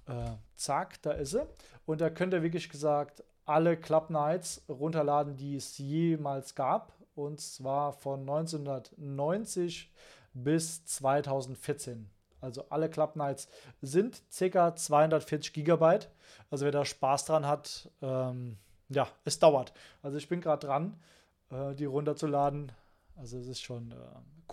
Äh, 0.06 0.32
zack, 0.56 1.00
da 1.02 1.12
ist 1.12 1.30
sie. 1.30 1.46
Und 1.84 2.00
da 2.00 2.10
könnt 2.10 2.32
ihr 2.32 2.42
wirklich 2.42 2.68
gesagt 2.68 3.22
alle 3.44 3.76
Club 3.76 4.10
Nights 4.10 4.62
runterladen, 4.68 5.36
die 5.36 5.56
es 5.56 5.78
jemals 5.78 6.54
gab. 6.54 6.92
Und 7.14 7.40
zwar 7.40 7.92
von 7.92 8.20
1990 8.20 9.90
bis 10.34 10.84
2014. 10.84 12.10
Also 12.40 12.64
alle 12.68 12.90
Club 12.90 13.16
Nights 13.16 13.48
sind 13.80 14.22
ca. 14.38 14.76
240 14.76 15.52
Gigabyte. 15.52 16.10
Also 16.50 16.64
wer 16.64 16.72
da 16.72 16.84
Spaß 16.84 17.24
dran 17.24 17.46
hat, 17.46 17.90
ähm, 18.02 18.58
ja, 18.88 19.08
es 19.24 19.38
dauert. 19.38 19.72
Also 20.02 20.18
ich 20.18 20.28
bin 20.28 20.40
gerade 20.40 20.66
dran, 20.66 21.00
äh, 21.50 21.74
die 21.74 21.84
runterzuladen. 21.84 22.72
Also 23.16 23.38
es 23.38 23.48
ist 23.48 23.62
schon 23.62 23.92
äh, 23.92 23.94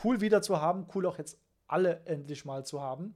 cool 0.03 0.21
wieder 0.21 0.41
zu 0.41 0.61
haben, 0.61 0.87
cool 0.95 1.05
auch 1.05 1.17
jetzt 1.17 1.39
alle 1.67 2.01
endlich 2.05 2.45
mal 2.45 2.65
zu 2.65 2.81
haben. 2.81 3.15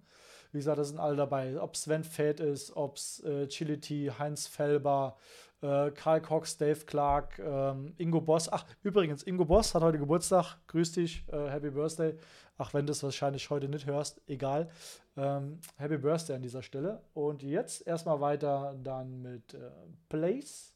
Wie 0.51 0.59
gesagt, 0.59 0.79
da 0.79 0.83
sind 0.83 0.99
alle 0.99 1.15
dabei. 1.15 1.59
Ob 1.61 1.75
Sven 1.75 2.03
Fett 2.03 2.39
ist, 2.39 2.75
ob 2.75 2.97
es 2.97 3.23
äh, 3.23 3.47
Chility, 3.47 4.11
Heinz 4.17 4.47
Felber, 4.47 5.17
äh, 5.61 5.91
Karl 5.91 6.21
Cox, 6.21 6.57
Dave 6.57 6.85
Clark, 6.85 7.39
ähm, 7.39 7.93
Ingo 7.97 8.21
Boss. 8.21 8.51
Ach, 8.51 8.65
übrigens, 8.81 9.23
Ingo 9.23 9.45
Boss 9.45 9.75
hat 9.75 9.83
heute 9.83 9.97
Geburtstag. 9.97 10.57
Grüß 10.67 10.93
dich, 10.93 11.25
äh, 11.31 11.49
Happy 11.49 11.71
Birthday. 11.71 12.15
Ach, 12.57 12.73
wenn 12.73 12.85
du 12.85 12.91
es 12.91 13.03
wahrscheinlich 13.03 13.49
heute 13.49 13.67
nicht 13.67 13.85
hörst, 13.85 14.21
egal. 14.27 14.69
Ähm, 15.15 15.59
Happy 15.77 15.97
Birthday 15.97 16.35
an 16.35 16.41
dieser 16.41 16.63
Stelle. 16.63 17.01
Und 17.13 17.43
jetzt 17.43 17.85
erstmal 17.85 18.21
weiter 18.21 18.75
dann 18.83 19.21
mit 19.21 19.53
äh, 19.53 19.69
Place 20.09 20.73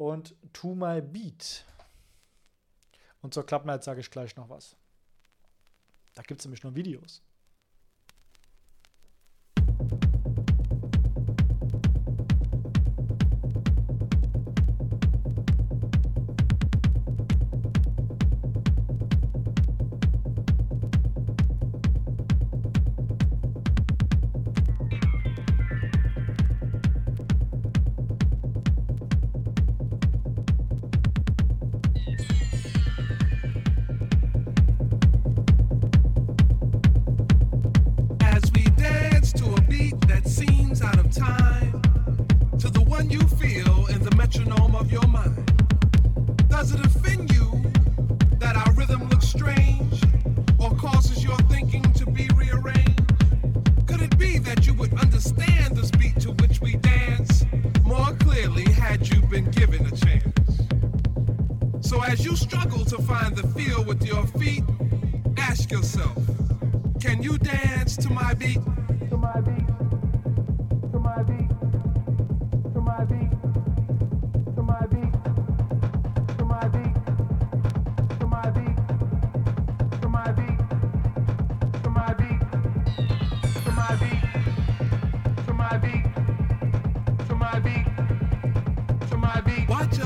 und 0.00 0.34
To 0.54 0.74
My 0.74 1.02
Beat. 1.02 1.66
Und 3.20 3.34
zur 3.34 3.44
Night 3.66 3.84
sage 3.84 4.00
ich 4.00 4.10
gleich 4.10 4.34
noch 4.34 4.48
was. 4.48 4.74
Da 6.14 6.22
gibt 6.22 6.40
es 6.40 6.46
nämlich 6.46 6.62
nur 6.62 6.74
Videos. 6.74 7.22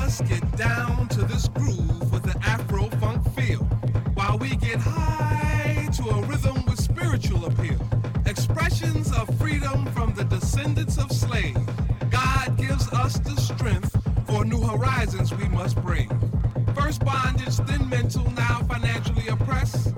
Us 0.05 0.21
get 0.29 0.57
down 0.59 1.09
to 1.09 1.23
this 1.23 1.49
groove 1.49 2.13
with 2.13 2.23
the 2.25 2.39
Afro 2.43 2.91
funk 3.01 3.23
feel 3.35 3.65
while 4.13 4.37
we 4.37 4.55
get 4.57 4.79
high 4.79 5.89
to 5.97 6.03
a 6.11 6.21
rhythm 6.27 6.63
with 6.67 6.79
spiritual 6.79 7.47
appeal. 7.47 7.81
Expressions 8.27 9.11
of 9.17 9.27
freedom 9.39 9.87
from 9.93 10.13
the 10.13 10.25
descendants 10.25 10.99
of 10.99 11.11
slaves. 11.11 11.59
God 12.11 12.59
gives 12.59 12.87
us 12.93 13.19
the 13.19 13.35
strength 13.41 13.97
for 14.27 14.45
new 14.45 14.61
horizons 14.61 15.33
we 15.33 15.49
must 15.49 15.77
brave. 15.83 16.13
First 16.75 17.03
bondage, 17.03 17.57
then 17.69 17.89
mental, 17.89 18.31
now 18.33 18.59
financially 18.69 19.29
oppressed. 19.29 19.95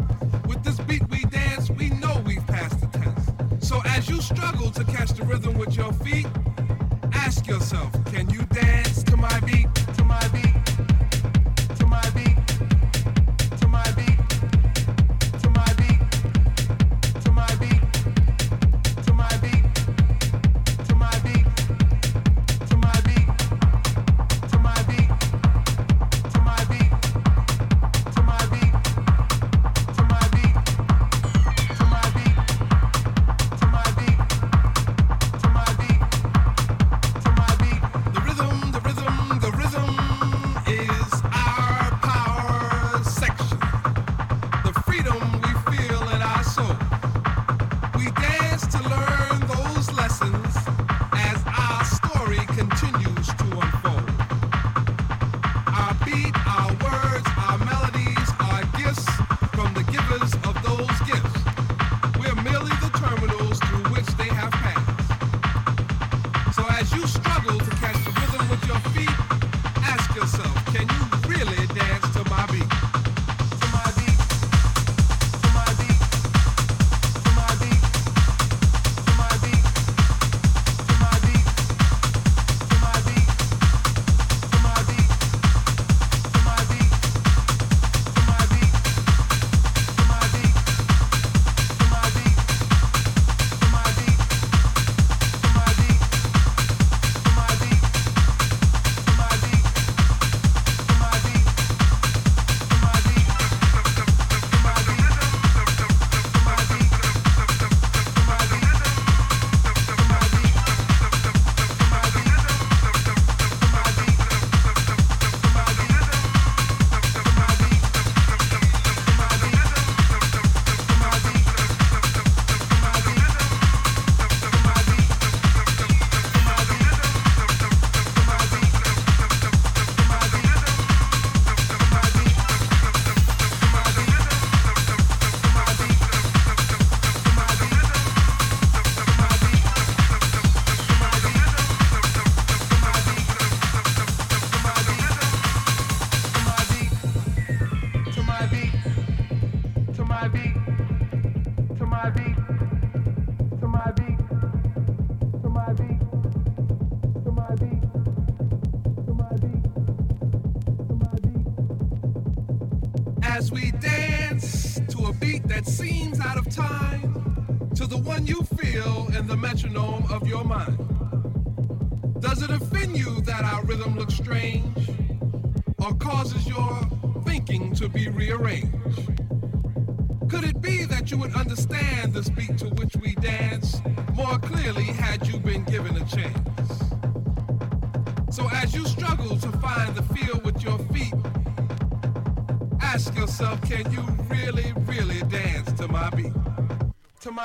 With 0.46 0.62
this 0.62 0.78
beat 0.78 1.02
we 1.10 1.22
dance, 1.24 1.68
we 1.68 1.90
know 1.90 2.22
we've 2.24 2.46
passed 2.46 2.80
the 2.80 2.86
test. 2.98 3.32
So 3.58 3.82
as 3.84 4.08
you 4.08 4.20
struggle 4.20 4.70
to 4.70 4.84
catch 4.84 5.10
the 5.14 5.24
rhythm 5.24 5.58
with 5.58 5.76
your 5.76 5.92
feet, 5.94 6.28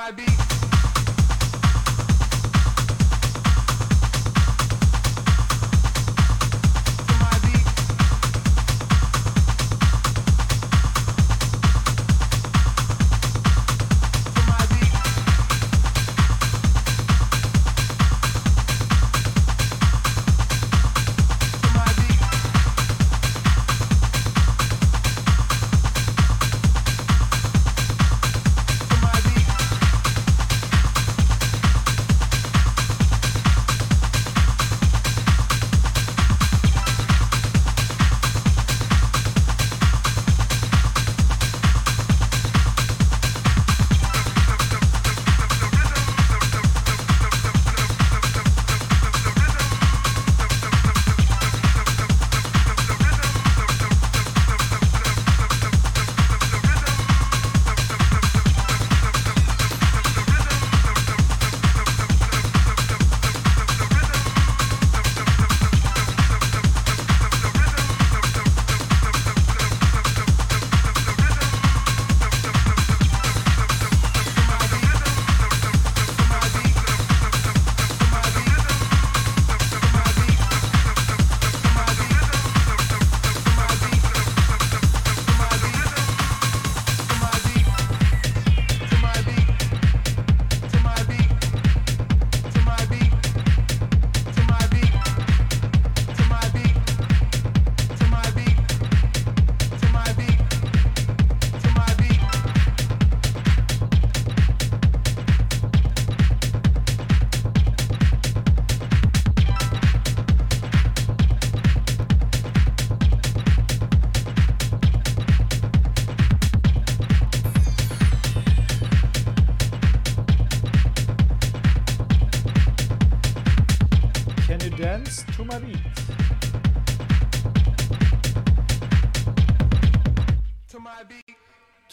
I 0.04 0.10
be 0.10 0.31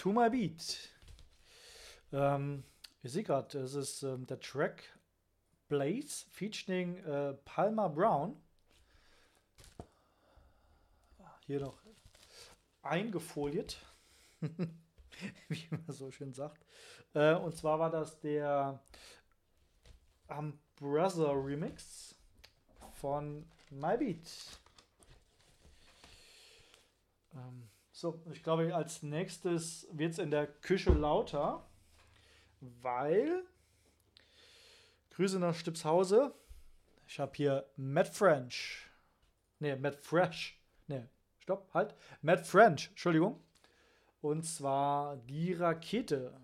To 0.09 0.13
My 0.13 0.27
Beat. 0.27 0.89
Ähm, 2.11 2.63
ich 3.03 3.11
sehe 3.11 3.21
gerade, 3.21 3.59
es 3.59 3.75
ist 3.75 4.01
ähm, 4.01 4.25
der 4.25 4.39
Track 4.39 4.81
Blaze 5.67 6.25
featuring 6.31 6.97
äh, 7.05 7.35
Palmer 7.45 7.89
Brown. 7.89 8.35
Hier 11.45 11.59
noch 11.59 11.77
eingefoliert, 12.81 13.77
wie 15.47 15.67
man 15.69 15.85
so 15.89 16.09
schön 16.09 16.33
sagt. 16.33 16.65
Äh, 17.13 17.35
und 17.35 17.55
zwar 17.55 17.77
war 17.77 17.91
das 17.91 18.19
der 18.19 18.81
Umbrella 20.27 21.33
Remix 21.33 22.15
von 22.93 23.47
My 23.69 23.95
Beat. 23.95 24.27
Ähm, 27.35 27.68
so, 27.99 28.17
ich 28.31 28.43
glaube, 28.43 28.73
als 28.73 29.03
nächstes 29.03 29.85
wird 29.91 30.13
es 30.13 30.19
in 30.19 30.31
der 30.31 30.47
Küche 30.47 30.93
lauter, 30.93 31.67
weil. 32.61 33.43
Grüße 35.09 35.37
nach 35.37 35.53
Stipshause. 35.53 36.33
Ich 37.07 37.19
habe 37.19 37.33
hier 37.35 37.69
Matt 37.75 38.07
French. 38.07 38.87
Ne, 39.59 39.75
Matt 39.75 39.97
Fresh. 39.97 40.57
Ne, 40.87 41.09
stopp, 41.39 41.73
halt. 41.73 41.93
Matt 42.21 42.47
French, 42.47 42.87
Entschuldigung. 42.87 43.43
Und 44.21 44.43
zwar 44.43 45.17
die 45.17 45.51
Rakete. 45.51 46.39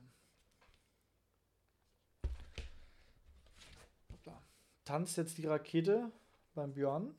Tanzt 4.84 5.16
jetzt 5.16 5.38
die 5.38 5.48
Rakete 5.48 6.12
beim 6.54 6.74
Björn. 6.74 7.16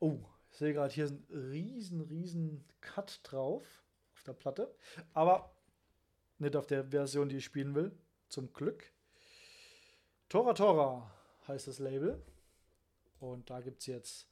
Oh, 0.00 0.20
ich 0.56 0.60
sehe 0.60 0.72
gerade, 0.72 0.94
hier 0.94 1.04
ein 1.04 1.22
riesen, 1.28 2.00
riesen 2.00 2.64
Cut 2.80 3.20
drauf 3.24 3.84
auf 4.14 4.22
der 4.22 4.32
Platte. 4.32 4.74
Aber 5.12 5.54
nicht 6.38 6.56
auf 6.56 6.66
der 6.66 6.82
Version, 6.82 7.28
die 7.28 7.36
ich 7.36 7.44
spielen 7.44 7.74
will. 7.74 7.94
Zum 8.30 8.50
Glück. 8.54 8.90
Tora 10.30 10.54
Tora 10.54 11.10
heißt 11.46 11.68
das 11.68 11.78
Label. 11.78 12.24
Und 13.20 13.50
da 13.50 13.60
gibt 13.60 13.82
es 13.82 13.86
jetzt 13.86 14.30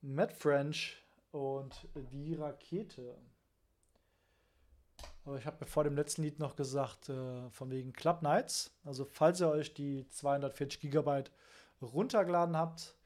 Matt 0.00 0.32
French 0.32 0.96
und 1.32 1.86
die 1.94 2.32
Rakete. 2.32 3.14
Aber 5.26 5.36
ich 5.36 5.44
habe 5.44 5.58
mir 5.60 5.66
vor 5.66 5.84
dem 5.84 5.96
letzten 5.96 6.22
Lied 6.22 6.38
noch 6.38 6.56
gesagt, 6.56 7.10
äh, 7.10 7.50
von 7.50 7.70
wegen 7.70 7.92
Club 7.92 8.22
Nights. 8.22 8.74
Also 8.84 9.04
falls 9.04 9.42
ihr 9.42 9.50
euch 9.50 9.74
die 9.74 10.08
240 10.08 10.80
Gigabyte 10.80 11.30
runtergeladen 11.82 12.56
habt, 12.56 12.97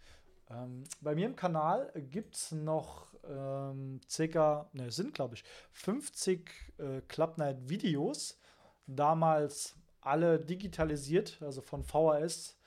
ähm, 0.51 0.84
bei 1.01 1.14
mir 1.14 1.26
im 1.26 1.36
Kanal 1.36 1.93
gibt 2.11 2.36
es 2.36 2.53
noch 2.53 3.07
ähm, 3.28 4.01
circa, 4.09 4.68
ne, 4.72 4.90
sind 4.90 5.14
glaube 5.14 5.34
ich 5.34 5.45
50 5.72 6.51
äh, 6.78 7.01
Club 7.09 7.38
Night 7.38 7.68
Videos. 7.68 8.38
Damals 8.86 9.76
alle 10.01 10.40
digitalisiert, 10.40 11.40
also 11.40 11.62
von 11.62 11.84
VHS 11.84 12.59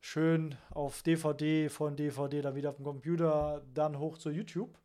schön 0.00 0.56
auf 0.70 1.02
DVD, 1.02 1.68
von 1.68 1.96
DVD 1.96 2.42
dann 2.42 2.54
wieder 2.54 2.70
auf 2.70 2.76
dem 2.76 2.84
Computer, 2.84 3.62
dann 3.74 3.98
hoch 3.98 4.18
zu 4.18 4.30
YouTube. 4.30 4.78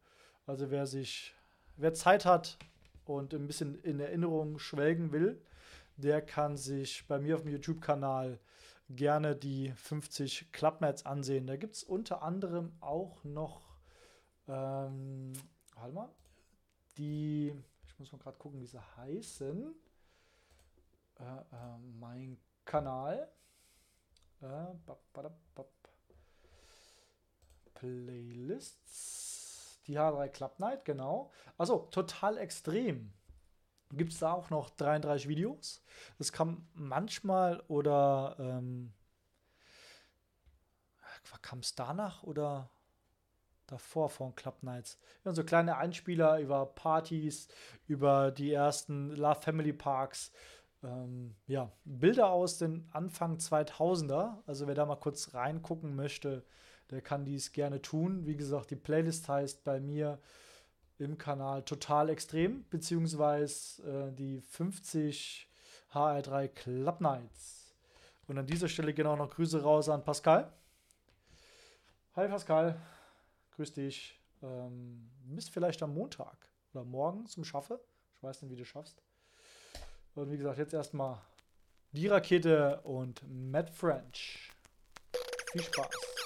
Also 0.45 0.71
wer 0.71 0.87
sich, 0.87 1.33
wer 1.77 1.93
Zeit 1.93 2.25
hat 2.25 2.57
und 3.05 3.33
ein 3.33 3.47
bisschen 3.47 3.75
in 3.83 3.99
Erinnerung 3.99 4.59
schwelgen 4.59 5.11
will, 5.11 5.41
der 5.97 6.21
kann 6.21 6.57
sich 6.57 7.05
bei 7.07 7.19
mir 7.19 7.35
auf 7.35 7.43
dem 7.43 7.51
YouTube-Kanal 7.51 8.39
gerne 8.89 9.35
die 9.35 9.71
50 9.71 10.51
Clubnights 10.51 11.05
ansehen. 11.05 11.47
Da 11.47 11.55
gibt 11.57 11.75
es 11.75 11.83
unter 11.83 12.21
anderem 12.21 12.71
auch 12.79 13.23
noch, 13.23 13.61
ähm, 14.47 15.33
halt 15.75 15.93
mal, 15.93 16.09
die, 16.97 17.53
ich 17.87 17.99
muss 17.99 18.11
mal 18.11 18.19
gerade 18.19 18.37
gucken, 18.37 18.59
wie 18.59 18.65
sie 18.65 18.81
heißen. 18.97 19.73
Äh, 21.19 21.23
äh, 21.23 21.77
mein 21.99 22.37
Kanal. 22.65 23.31
Äh, 24.41 24.73
bap, 24.85 24.99
bap, 25.13 25.37
bap. 25.55 25.69
Playlists. 27.75 29.33
Die 29.87 29.99
H3 29.99 30.29
Club 30.29 30.59
Night, 30.59 30.85
genau. 30.85 31.31
Also 31.57 31.87
total 31.91 32.37
extrem. 32.37 33.11
Gibt 33.95 34.13
es 34.13 34.19
da 34.19 34.33
auch 34.33 34.49
noch 34.49 34.69
33 34.71 35.27
Videos? 35.27 35.83
Das 36.17 36.31
kam 36.31 36.67
manchmal 36.73 37.61
oder 37.67 38.35
ähm, 38.39 38.93
kam 41.41 41.59
es 41.59 41.75
danach 41.75 42.23
oder 42.23 42.69
davor 43.67 44.09
von 44.09 44.35
Club 44.35 44.63
Nights? 44.63 44.97
Ja, 45.23 45.33
so 45.33 45.43
kleine 45.43 45.77
Einspieler 45.77 46.39
über 46.39 46.65
Partys, 46.65 47.47
über 47.87 48.31
die 48.31 48.51
ersten 48.51 49.11
Love 49.11 49.41
Family 49.41 49.73
Parks, 49.73 50.31
ähm, 50.83 51.35
ja, 51.47 51.71
Bilder 51.85 52.29
aus 52.29 52.57
den 52.57 52.87
Anfang 52.91 53.37
2000er. 53.37 54.41
Also 54.45 54.67
wer 54.67 54.75
da 54.75 54.85
mal 54.85 54.95
kurz 54.95 55.33
reingucken 55.33 55.95
möchte, 55.95 56.43
der 56.89 57.01
kann 57.01 57.25
dies 57.25 57.51
gerne 57.51 57.81
tun. 57.81 58.25
Wie 58.25 58.35
gesagt, 58.35 58.71
die 58.71 58.75
Playlist 58.75 59.29
heißt 59.29 59.63
bei 59.63 59.79
mir 59.79 60.19
im 60.99 61.17
Kanal 61.17 61.63
Total 61.63 62.09
Extrem, 62.09 62.65
beziehungsweise 62.69 63.83
äh, 63.83 64.11
die 64.13 64.41
50 64.41 65.49
HR3 65.93 66.47
Club 66.47 67.01
Nights. 67.01 67.73
Und 68.27 68.37
an 68.37 68.47
dieser 68.47 68.67
Stelle 68.67 68.93
gehen 68.93 69.07
auch 69.07 69.17
noch 69.17 69.29
Grüße 69.29 69.61
raus 69.61 69.89
an 69.89 70.03
Pascal. 70.03 70.51
Hi 72.15 72.27
Pascal, 72.27 72.79
grüß 73.55 73.73
dich. 73.73 74.19
Ähm, 74.41 75.09
bist 75.25 75.49
vielleicht 75.49 75.81
am 75.83 75.93
Montag 75.93 76.37
oder 76.73 76.83
morgen 76.83 77.25
zum 77.27 77.43
Schaffe. 77.43 77.79
Ich 78.15 78.23
weiß 78.23 78.41
nicht, 78.41 78.51
wie 78.51 78.55
du 78.55 78.65
schaffst. 78.65 79.01
Und 80.15 80.31
wie 80.31 80.37
gesagt, 80.37 80.57
jetzt 80.57 80.73
erstmal 80.73 81.19
die 81.91 82.07
Rakete 82.07 82.81
und 82.81 83.23
Matt 83.27 83.69
French. 83.69 84.51
Viel 85.51 85.63
Spaß. 85.63 86.22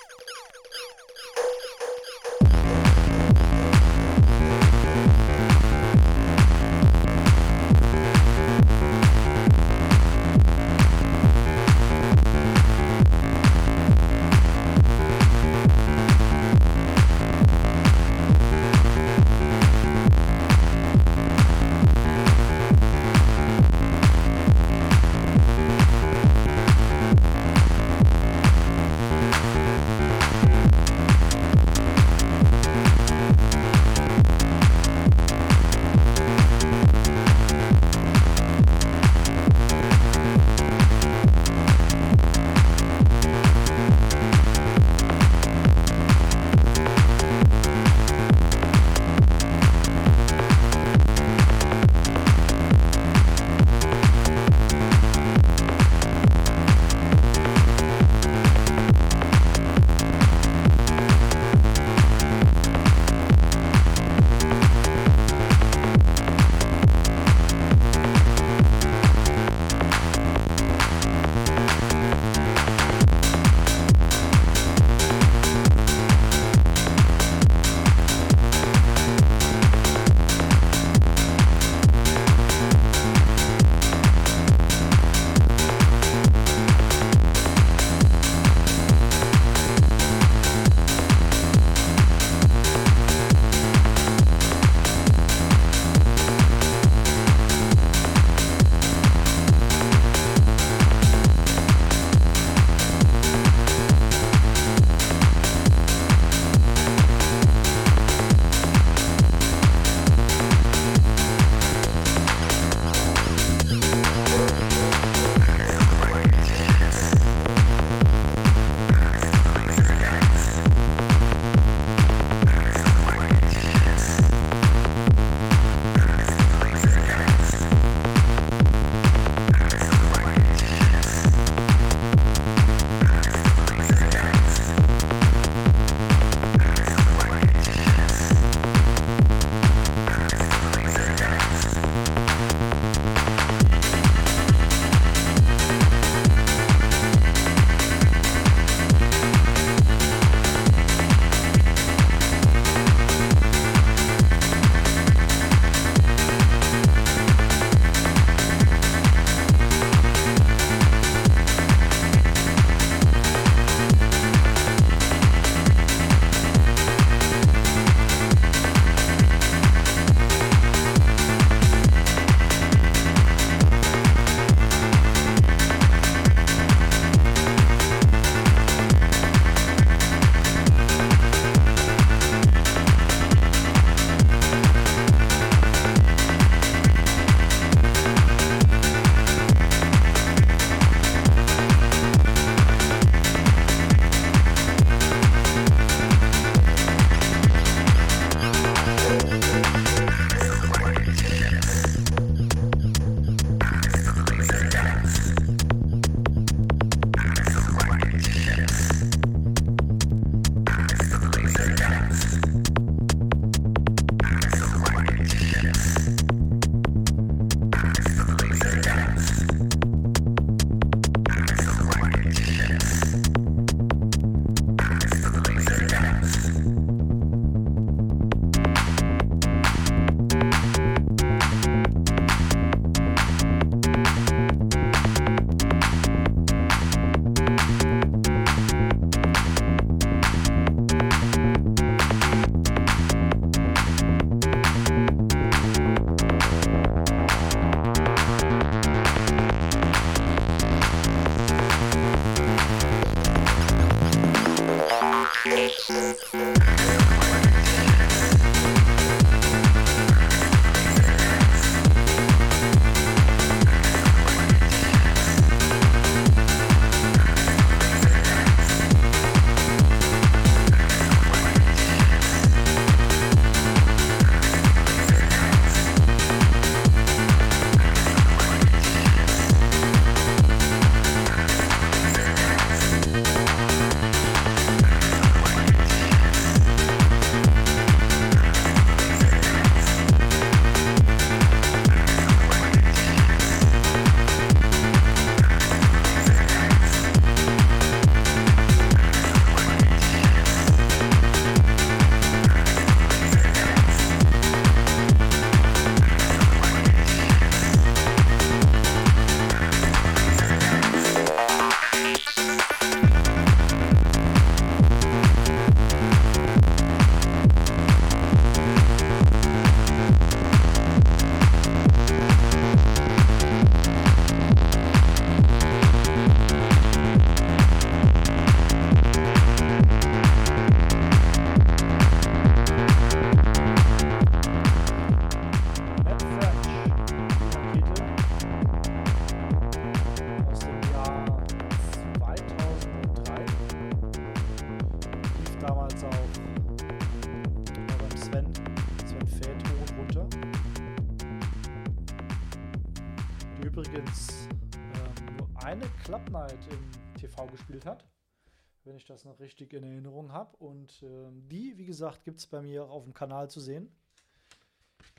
Ich 358.97 359.05
das 359.05 359.25
noch 359.25 359.39
richtig 359.39 359.73
in 359.73 359.83
Erinnerung 359.83 360.31
habe. 360.31 360.57
Und 360.57 361.01
ähm, 361.03 361.47
die, 361.47 361.77
wie 361.77 361.85
gesagt, 361.85 362.23
gibt 362.23 362.39
es 362.39 362.47
bei 362.47 362.61
mir 362.61 362.83
auch 362.83 362.91
auf 362.91 363.03
dem 363.03 363.13
Kanal 363.13 363.49
zu 363.49 363.59
sehen. 363.59 363.95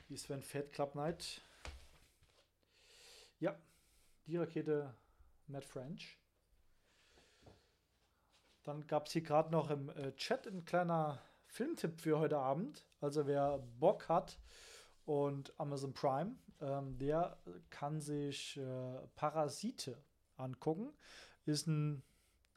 Die 0.09 0.17
Sven 0.17 0.43
Fett 0.43 0.71
Club 0.71 0.95
Night. 0.95 1.41
Ja, 3.39 3.55
die 4.27 4.37
Rakete 4.37 4.93
Matt 5.47 5.65
French. 5.65 6.17
Dann 8.63 8.85
gab 8.87 9.07
es 9.07 9.13
hier 9.13 9.23
gerade 9.23 9.51
noch 9.51 9.71
im 9.71 9.89
äh, 9.89 10.15
Chat 10.15 10.45
ein 10.47 10.65
kleiner 10.65 11.19
Filmtipp 11.47 12.01
für 12.01 12.19
heute 12.19 12.37
Abend. 12.37 12.85
Also 13.01 13.25
wer 13.25 13.57
Bock 13.79 14.07
hat 14.09 14.39
und 15.05 15.57
Amazon 15.59 15.93
Prime, 15.93 16.35
ähm, 16.61 16.97
der 16.97 17.37
kann 17.69 17.99
sich 18.01 18.57
äh, 18.57 19.07
Parasite 19.15 19.97
angucken. 20.37 20.93
Ist 21.45 21.67
ein 21.67 22.03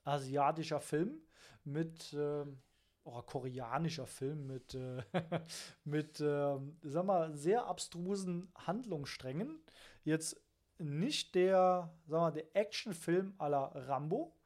asiatischer 0.04 0.80
Film 0.80 1.20
mit 1.64 2.14
ähm, 2.18 2.58
oh, 3.04 3.22
koreanischer 3.22 4.06
Film 4.06 4.46
mit, 4.46 4.74
äh, 4.74 5.02
mit 5.84 6.20
ähm, 6.20 6.76
sag 6.82 7.04
mal, 7.04 7.34
sehr 7.34 7.66
abstrusen 7.66 8.50
Handlungssträngen. 8.54 9.60
Jetzt 10.04 10.40
nicht 10.78 11.34
der, 11.34 11.92
sag 12.06 12.20
mal, 12.20 12.32
der 12.32 12.54
Actionfilm 12.56 13.34
la 13.38 13.66
Rambo. 13.66 14.36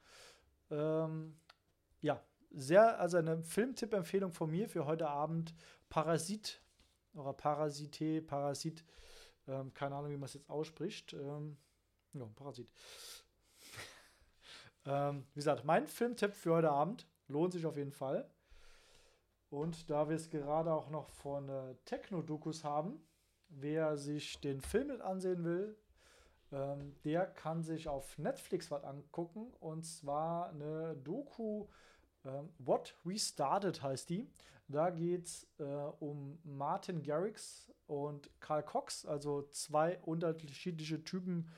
Ähm, 0.71 1.39
ja, 2.01 2.23
sehr, 2.51 3.01
also 3.01 3.17
eine 3.19 3.43
Filmtipp-Empfehlung 3.43 4.33
von 4.33 4.51
mir 4.51 4.69
für 4.69 4.87
heute 4.87 5.09
Abend: 5.09 5.55
Parasit 5.89 6.61
oder 7.15 7.33
Parasite, 7.33 8.23
Parasit, 8.23 8.85
ähm, 9.47 9.73
keine 9.73 9.95
Ahnung, 9.97 10.11
wie 10.11 10.17
man 10.17 10.25
es 10.25 10.35
jetzt 10.35 10.51
ausspricht. 10.51 11.13
Ähm, 11.15 11.57
ja, 12.13 12.27
Parasit. 12.35 12.71
Ähm, 14.87 15.25
wie 15.35 15.41
gesagt, 15.41 15.65
mein 15.65 15.87
Filmtipp 15.87 16.35
für 16.35 16.55
heute 16.55 16.71
Abend 16.71 17.07
lohnt 17.29 17.53
sich 17.53 17.67
auf 17.67 17.77
jeden 17.77 17.93
Fall. 17.93 18.29
Und 19.51 19.91
da 19.91 20.09
wir 20.09 20.17
es 20.17 20.31
gerade 20.31 20.73
auch 20.73 20.91
noch 20.91 21.09
von 21.11 21.49
äh, 21.49 21.75
Techno-Dokus 21.85 22.65
haben, 22.65 23.01
wer 23.49 23.97
sich 23.97 24.41
den 24.41 24.61
Film 24.61 24.89
mit 24.89 25.01
ansehen 25.01 25.45
will, 25.45 25.77
ähm, 26.53 26.95
der 27.05 27.27
kann 27.27 27.63
sich 27.63 27.89
auf 27.89 28.19
Netflix 28.19 28.71
was 28.71 28.85
angucken. 28.85 29.53
Und 29.61 29.85
zwar 29.85 30.51
eine 30.51 30.97
Doku, 30.97 31.67
ähm, 32.25 32.51
What 32.59 32.97
We 33.05 33.19
Started 33.19 33.83
heißt 33.83 34.11
die. 34.11 34.29
Da 34.69 34.91
geht 34.91 35.27
es 35.27 35.47
äh, 35.59 35.65
um 35.65 36.39
Martin 36.43 37.03
Garrix 37.03 37.71
und 37.87 38.29
Karl 38.41 38.65
Cox, 38.65 39.07
also 39.07 39.43
zwei 39.51 39.99
unterschiedliche 40.01 41.05
Typen. 41.05 41.49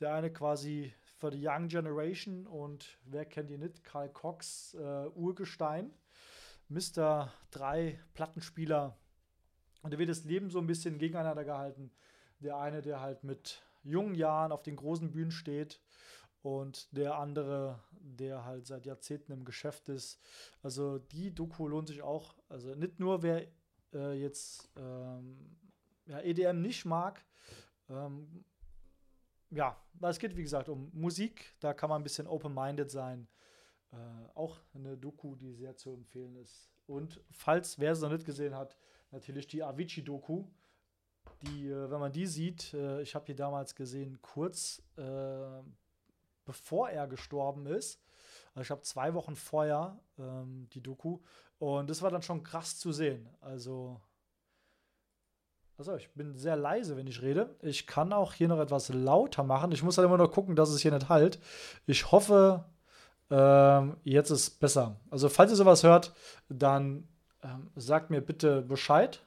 Der 0.00 0.14
eine 0.14 0.32
quasi 0.32 0.92
für 1.20 1.30
die 1.30 1.46
Young 1.46 1.68
Generation 1.68 2.46
und 2.46 2.98
wer 3.04 3.26
kennt 3.26 3.50
ihn 3.50 3.60
nicht? 3.60 3.84
Karl 3.84 4.08
Cox, 4.08 4.74
äh, 4.74 5.06
Urgestein, 5.14 5.92
Mr. 6.68 7.30
3 7.50 8.00
Plattenspieler. 8.14 8.96
Und 9.82 9.92
da 9.92 9.98
wird 9.98 10.08
das 10.08 10.24
Leben 10.24 10.50
so 10.50 10.58
ein 10.58 10.66
bisschen 10.66 10.98
gegeneinander 10.98 11.44
gehalten. 11.44 11.92
Der 12.38 12.56
eine, 12.56 12.80
der 12.80 13.00
halt 13.00 13.22
mit 13.22 13.62
jungen 13.82 14.14
Jahren 14.14 14.50
auf 14.50 14.62
den 14.62 14.76
großen 14.76 15.10
Bühnen 15.10 15.30
steht 15.30 15.82
und 16.40 16.88
der 16.96 17.16
andere, 17.16 17.80
der 17.92 18.46
halt 18.46 18.66
seit 18.66 18.86
Jahrzehnten 18.86 19.32
im 19.32 19.44
Geschäft 19.44 19.90
ist. 19.90 20.20
Also 20.62 20.98
die 20.98 21.34
Doku 21.34 21.68
lohnt 21.68 21.88
sich 21.88 22.00
auch. 22.00 22.34
Also 22.48 22.74
nicht 22.74 22.98
nur 22.98 23.22
wer 23.22 23.46
äh, 23.92 24.14
jetzt 24.14 24.70
ähm, 24.76 25.58
ja, 26.06 26.20
EDM 26.20 26.62
nicht 26.62 26.86
mag. 26.86 27.22
Ähm, 27.90 28.44
ja, 29.50 29.76
es 30.02 30.18
geht 30.18 30.36
wie 30.36 30.42
gesagt 30.42 30.68
um 30.68 30.90
Musik. 30.92 31.54
Da 31.60 31.74
kann 31.74 31.90
man 31.90 32.00
ein 32.00 32.04
bisschen 32.04 32.26
open-minded 32.26 32.90
sein. 32.90 33.28
Äh, 33.92 33.96
auch 34.34 34.60
eine 34.74 34.96
Doku, 34.96 35.34
die 35.34 35.52
sehr 35.52 35.76
zu 35.76 35.90
empfehlen 35.90 36.36
ist. 36.36 36.70
Und 36.86 37.20
falls 37.30 37.78
wer 37.78 37.92
es 37.92 38.00
noch 38.00 38.10
nicht 38.10 38.24
gesehen 38.24 38.54
hat, 38.54 38.76
natürlich 39.10 39.46
die 39.46 39.62
Avicii-Doku. 39.62 40.44
Die, 41.42 41.68
äh, 41.68 41.90
wenn 41.90 42.00
man 42.00 42.12
die 42.12 42.26
sieht, 42.26 42.74
äh, 42.74 43.02
ich 43.02 43.14
habe 43.14 43.26
die 43.26 43.34
damals 43.34 43.74
gesehen, 43.74 44.20
kurz 44.22 44.82
äh, 44.96 45.62
bevor 46.44 46.90
er 46.90 47.06
gestorben 47.06 47.66
ist. 47.66 48.02
Also 48.54 48.62
ich 48.62 48.70
habe 48.70 48.82
zwei 48.82 49.14
Wochen 49.14 49.36
vorher 49.36 50.00
ähm, 50.18 50.68
die 50.72 50.82
Doku 50.82 51.20
und 51.58 51.90
das 51.90 52.02
war 52.02 52.10
dann 52.10 52.22
schon 52.22 52.42
krass 52.42 52.78
zu 52.78 52.90
sehen. 52.90 53.28
Also, 53.40 54.00
also 55.80 55.96
ich 55.96 56.10
bin 56.10 56.36
sehr 56.36 56.56
leise, 56.56 56.98
wenn 56.98 57.06
ich 57.06 57.22
rede. 57.22 57.56
Ich 57.62 57.86
kann 57.86 58.12
auch 58.12 58.34
hier 58.34 58.48
noch 58.48 58.60
etwas 58.60 58.90
lauter 58.90 59.44
machen. 59.44 59.72
Ich 59.72 59.82
muss 59.82 59.96
halt 59.96 60.04
immer 60.04 60.18
noch 60.18 60.30
gucken, 60.30 60.54
dass 60.54 60.68
es 60.68 60.82
hier 60.82 60.92
nicht 60.92 61.08
halt. 61.08 61.40
Ich 61.86 62.12
hoffe, 62.12 62.66
ähm, 63.30 63.96
jetzt 64.04 64.30
ist 64.30 64.40
es 64.42 64.50
besser. 64.50 65.00
Also 65.10 65.30
falls 65.30 65.52
ihr 65.52 65.56
sowas 65.56 65.82
hört, 65.82 66.12
dann 66.50 67.08
ähm, 67.42 67.70
sagt 67.76 68.10
mir 68.10 68.20
bitte 68.20 68.60
Bescheid. 68.60 69.22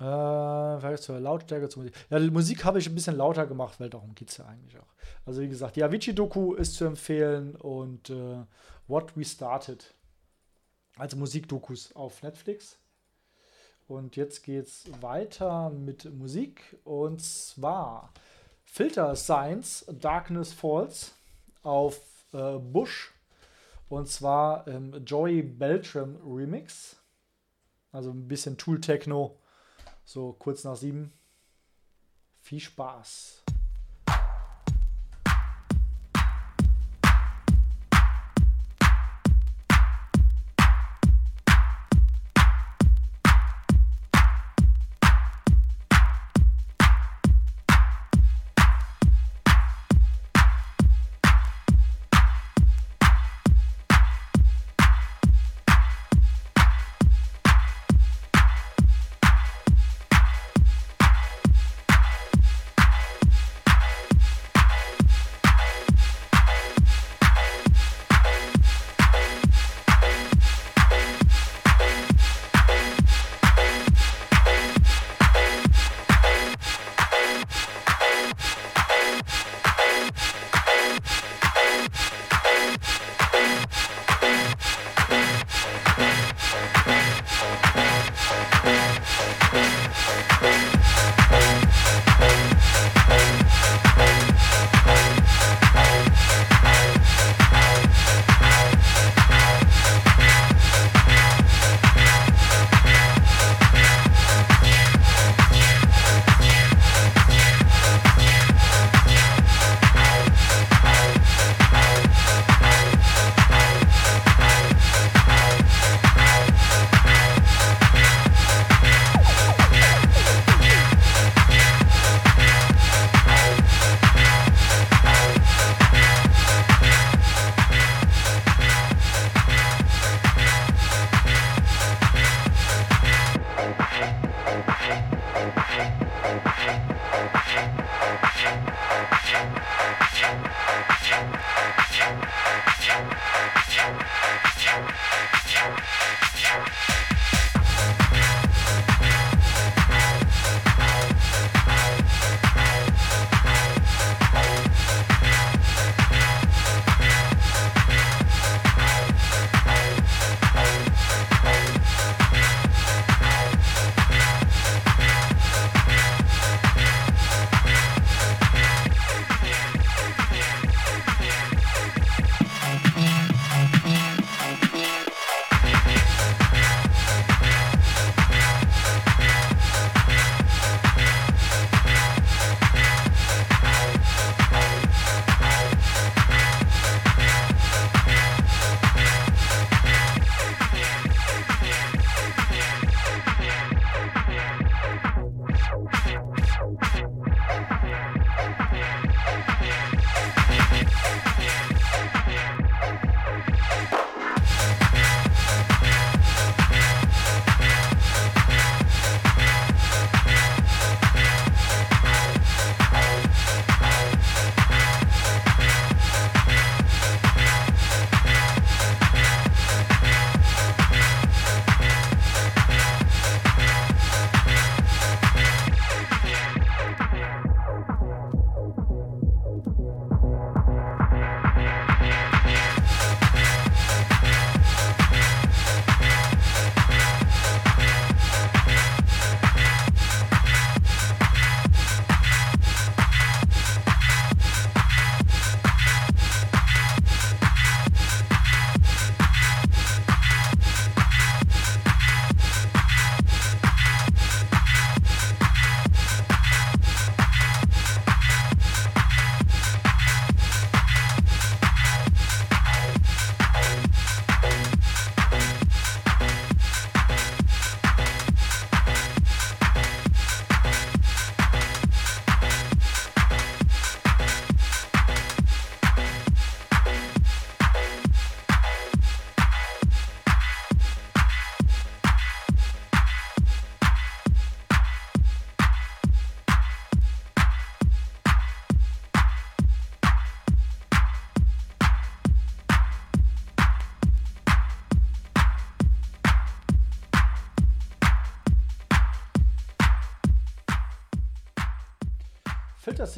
Äh, 0.00 0.02
Vergleich 0.02 1.00
zur 1.00 1.20
Lautstärke 1.20 1.68
zur 1.68 1.84
Musik. 1.84 1.96
Ja, 2.10 2.18
die 2.18 2.30
Musik 2.30 2.64
habe 2.64 2.80
ich 2.80 2.88
ein 2.88 2.94
bisschen 2.96 3.16
lauter 3.16 3.46
gemacht, 3.46 3.78
weil 3.78 3.90
darum 3.90 4.16
geht 4.16 4.30
es 4.30 4.38
ja 4.38 4.46
eigentlich 4.46 4.80
auch. 4.80 4.94
Also 5.24 5.40
wie 5.40 5.48
gesagt, 5.48 5.76
die 5.76 5.84
Avicii-Doku 5.84 6.54
ist 6.54 6.74
zu 6.74 6.84
empfehlen 6.84 7.54
und 7.54 8.10
äh, 8.10 8.44
What 8.88 9.16
We 9.16 9.24
Started. 9.24 9.94
Also 10.96 11.16
Musikdokus 11.16 11.94
auf 11.94 12.20
Netflix. 12.24 12.77
Und 13.88 14.16
jetzt 14.16 14.44
geht's 14.44 14.84
weiter 15.00 15.70
mit 15.70 16.04
Musik. 16.14 16.76
Und 16.84 17.22
zwar 17.22 18.12
Filter 18.64 19.16
Science 19.16 19.86
Darkness 19.90 20.52
Falls 20.52 21.14
auf 21.62 21.98
äh, 22.32 22.58
Bush. 22.58 23.12
Und 23.88 24.08
zwar 24.08 24.68
im 24.68 25.04
Joey 25.04 25.42
Beltram 25.42 26.16
Remix. 26.24 26.96
Also 27.90 28.10
ein 28.10 28.28
bisschen 28.28 28.58
Tool 28.58 28.80
Techno 28.80 29.38
so 30.08 30.32
kurz 30.38 30.64
nach 30.64 30.76
sieben. 30.76 31.12
Viel 32.42 32.60
Spaß. 32.60 33.42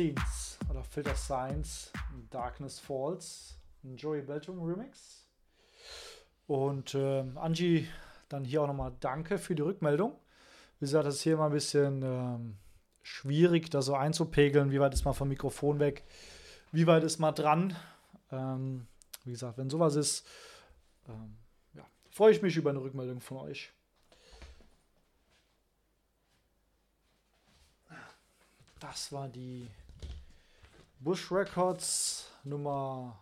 Scenes 0.00 0.58
oder 0.70 0.82
Filter 0.82 1.14
Signs, 1.14 1.92
Darkness 2.30 2.78
Falls, 2.78 3.58
ein 3.84 3.96
Joey 3.96 4.22
Beltrum 4.22 4.62
Remix. 4.62 5.26
Und 6.46 6.94
ähm, 6.94 7.36
Angie, 7.36 7.86
dann 8.30 8.44
hier 8.44 8.62
auch 8.62 8.66
nochmal 8.66 8.92
danke 9.00 9.36
für 9.36 9.54
die 9.54 9.62
Rückmeldung. 9.62 10.12
Wie 10.78 10.86
gesagt, 10.86 11.06
das 11.06 11.16
ist 11.16 11.22
hier 11.22 11.36
mal 11.36 11.46
ein 11.46 11.52
bisschen 11.52 12.02
ähm, 12.02 12.56
schwierig, 13.02 13.70
da 13.70 13.82
so 13.82 13.94
einzupegeln, 13.94 14.72
wie 14.72 14.80
weit 14.80 14.94
ist 14.94 15.04
man 15.04 15.12
vom 15.12 15.28
Mikrofon 15.28 15.80
weg, 15.80 16.02
wie 16.72 16.86
weit 16.86 17.04
ist 17.04 17.18
man 17.18 17.34
dran. 17.34 17.76
Ähm, 18.32 18.86
wie 19.24 19.32
gesagt, 19.32 19.58
wenn 19.58 19.68
sowas 19.68 19.96
ist, 19.96 20.26
ähm, 21.08 21.36
ja, 21.74 21.84
freue 22.10 22.32
ich 22.32 22.40
mich 22.40 22.56
über 22.56 22.70
eine 22.70 22.80
Rückmeldung 22.80 23.20
von 23.20 23.36
euch. 23.36 23.70
Das 28.78 29.12
war 29.12 29.28
die 29.28 29.68
Bush 31.00 31.32
Records 31.32 32.30
Nummer 32.44 33.18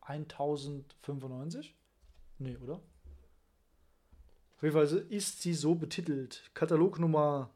1095. 0.00 1.72
Nee, 2.38 2.56
oder? 2.56 2.80
Auf 4.56 4.62
jeden 4.62 4.72
Fall 4.74 4.86
ist 5.08 5.40
sie 5.42 5.54
so 5.54 5.76
betitelt. 5.76 6.50
Katalog 6.54 6.98
Nummer 6.98 7.50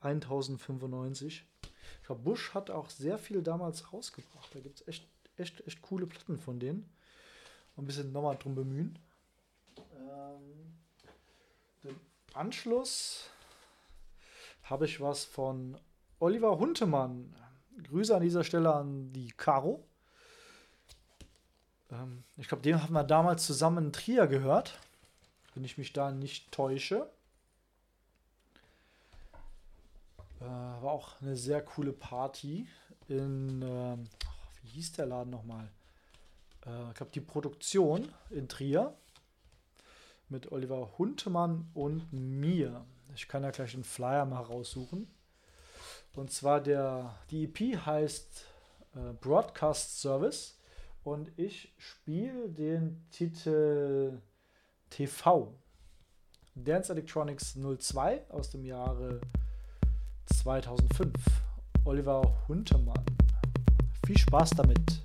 1095. 0.00 1.46
Ich 2.00 2.06
glaube, 2.06 2.22
Bush 2.22 2.52
hat 2.52 2.68
auch 2.68 2.90
sehr 2.90 3.16
viel 3.16 3.42
damals 3.42 3.92
rausgebracht. 3.92 4.52
Da 4.52 4.58
gibt 4.58 4.80
es 4.80 4.88
echt, 4.88 5.08
echt, 5.36 5.64
echt 5.64 5.80
coole 5.80 6.08
Platten 6.08 6.36
von 6.36 6.58
denen. 6.58 6.92
Ein 7.76 7.84
bisschen 7.84 8.10
nochmal 8.10 8.36
drum 8.38 8.56
bemühen. 8.56 8.98
Ähm, 9.96 10.74
Im 11.84 12.00
Anschluss 12.34 13.30
habe 14.64 14.86
ich 14.86 15.00
was 15.00 15.24
von 15.24 15.78
Oliver 16.18 16.58
Huntemann. 16.58 17.32
Grüße 17.84 18.14
an 18.14 18.22
dieser 18.22 18.44
Stelle 18.44 18.74
an 18.74 19.12
die 19.12 19.32
Caro. 19.36 19.84
Ähm, 21.90 22.24
ich 22.36 22.48
glaube, 22.48 22.62
den 22.62 22.82
haben 22.82 22.92
wir 22.92 23.04
damals 23.04 23.46
zusammen 23.46 23.86
in 23.86 23.92
Trier 23.92 24.26
gehört. 24.26 24.78
Wenn 25.54 25.64
ich 25.64 25.78
mich 25.78 25.92
da 25.92 26.10
nicht 26.10 26.50
täusche. 26.50 27.10
Äh, 30.40 30.44
war 30.44 30.90
auch 30.90 31.20
eine 31.20 31.36
sehr 31.36 31.62
coole 31.62 31.92
Party 31.92 32.66
in, 33.08 33.62
ähm, 33.62 34.08
wie 34.62 34.68
hieß 34.70 34.92
der 34.92 35.06
Laden 35.06 35.30
nochmal? 35.30 35.68
Äh, 36.66 36.90
ich 36.90 36.94
glaube, 36.96 37.12
die 37.12 37.20
Produktion 37.20 38.12
in 38.30 38.48
Trier 38.48 38.94
mit 40.28 40.50
Oliver 40.50 40.98
Huntemann 40.98 41.70
und 41.74 42.12
mir. 42.12 42.84
Ich 43.14 43.28
kann 43.28 43.42
ja 43.42 43.50
gleich 43.50 43.72
den 43.72 43.84
Flyer 43.84 44.24
mal 44.24 44.42
raussuchen. 44.42 45.06
Und 46.14 46.30
zwar 46.30 46.60
der, 46.60 47.14
die 47.30 47.44
EP 47.44 47.84
heißt 47.86 48.44
äh, 48.94 49.12
Broadcast 49.20 50.00
Service 50.00 50.58
und 51.04 51.32
ich 51.36 51.72
spiele 51.78 52.48
den 52.48 53.04
Titel 53.10 54.20
TV. 54.90 55.54
Dance 56.54 56.92
Electronics 56.92 57.56
02 57.56 58.30
aus 58.30 58.50
dem 58.50 58.64
Jahre 58.64 59.20
2005. 60.26 61.12
Oliver 61.84 62.22
Huntemann. 62.46 63.04
Viel 64.06 64.18
Spaß 64.18 64.50
damit. 64.50 65.02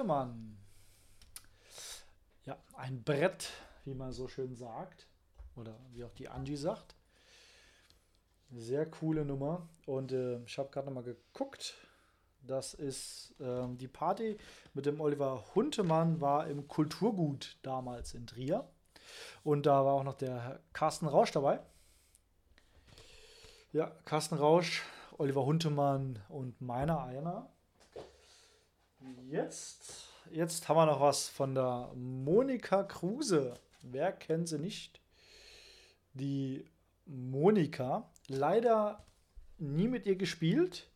Huntemann. 0.00 0.56
Ja, 2.46 2.56
ein 2.74 3.02
Brett, 3.02 3.50
wie 3.84 3.94
man 3.94 4.12
so 4.12 4.28
schön 4.28 4.54
sagt. 4.54 5.06
Oder 5.56 5.76
wie 5.92 6.04
auch 6.04 6.14
die 6.14 6.28
Angie 6.28 6.56
sagt. 6.56 6.96
Sehr 8.50 8.86
coole 8.86 9.26
Nummer. 9.26 9.68
Und 9.84 10.12
äh, 10.12 10.42
ich 10.44 10.56
habe 10.58 10.70
gerade 10.70 10.86
nochmal 10.86 11.04
geguckt. 11.04 11.74
Das 12.40 12.72
ist 12.72 13.34
ähm, 13.40 13.76
die 13.76 13.88
Party 13.88 14.38
mit 14.72 14.86
dem 14.86 15.02
Oliver 15.02 15.44
Huntemann 15.54 16.22
war 16.22 16.46
im 16.46 16.66
Kulturgut 16.66 17.58
damals 17.60 18.14
in 18.14 18.26
Trier. 18.26 18.66
Und 19.44 19.66
da 19.66 19.84
war 19.84 19.92
auch 19.92 20.04
noch 20.04 20.14
der 20.14 20.60
Carsten 20.72 21.08
Rausch 21.08 21.32
dabei. 21.32 21.60
Ja, 23.72 23.92
Carsten 24.06 24.36
Rausch, 24.36 24.82
Oliver 25.18 25.44
Huntemann 25.44 26.18
und 26.30 26.58
meiner 26.62 27.04
einer. 27.04 27.50
Jetzt, 29.30 30.08
jetzt 30.30 30.68
haben 30.68 30.76
wir 30.76 30.86
noch 30.86 31.00
was 31.00 31.28
von 31.28 31.54
der 31.54 31.90
Monika 31.94 32.82
Kruse. 32.82 33.54
Wer 33.82 34.12
kennt 34.12 34.48
sie 34.48 34.58
nicht? 34.58 35.00
Die 36.12 36.66
Monika. 37.06 38.10
Leider 38.28 39.04
nie 39.58 39.88
mit 39.88 40.06
ihr 40.06 40.16
gespielt, 40.16 40.90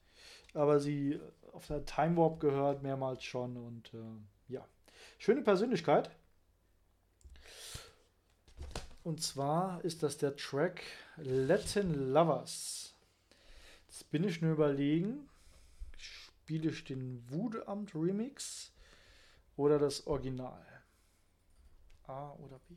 aber 0.52 0.81
sie 0.81 1.20
auf 1.52 1.66
der 1.66 1.85
Time 1.85 2.16
Warp 2.16 2.40
gehört 2.40 2.82
mehrmals 2.82 3.22
schon 3.22 3.56
und 3.56 3.94
äh, 3.94 4.52
ja, 4.52 4.66
schöne 5.18 5.43
Persönlichkeit. 5.43 6.10
Und 9.02 9.22
zwar 9.22 9.85
ist 9.85 10.02
das 10.02 10.16
der 10.16 10.36
Track 10.36 10.82
Latin 11.16 12.12
Lovers. 12.12 12.94
Jetzt 13.86 14.10
bin 14.10 14.24
ich 14.24 14.43
nur 14.43 14.52
überlegen, 14.52 15.28
spiele 16.44 16.68
ich 16.68 16.84
den 16.84 17.24
Wudeamt 17.30 17.94
Remix 17.94 18.70
oder 19.56 19.78
das 19.78 20.06
Original? 20.06 20.62
A 22.06 22.32
oder 22.32 22.58
B? 22.58 22.76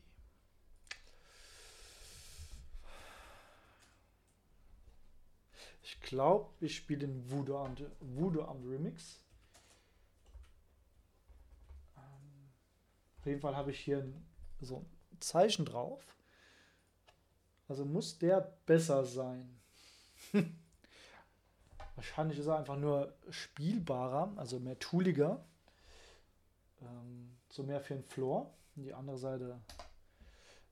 Ich 5.84 6.00
glaube, 6.00 6.50
ich 6.62 6.78
spiele 6.78 7.08
den 7.08 7.30
Wudeamt 7.30 7.82
Remix. 8.64 9.20
Ähm, 11.98 12.50
auf 13.20 13.26
jeden 13.26 13.42
Fall 13.42 13.58
habe 13.58 13.72
ich 13.72 13.82
hier 13.82 14.10
so 14.62 14.78
ein 15.12 15.20
Zeichen 15.20 15.66
drauf. 15.66 16.16
Also 17.68 17.84
muss 17.84 18.18
der 18.18 18.40
besser 18.66 19.04
sein. 19.04 19.60
Wahrscheinlich 21.98 22.38
ist 22.38 22.46
er 22.46 22.60
einfach 22.60 22.78
nur 22.78 23.12
spielbarer, 23.32 24.32
also 24.36 24.60
mehr 24.60 24.78
tooliger. 24.78 25.44
Ähm, 26.84 27.36
so 27.50 27.64
mehr 27.64 27.82
für 27.82 27.96
den 27.96 28.04
Floor. 28.04 28.54
Die 28.76 28.94
andere 28.94 29.18
Seite 29.18 29.60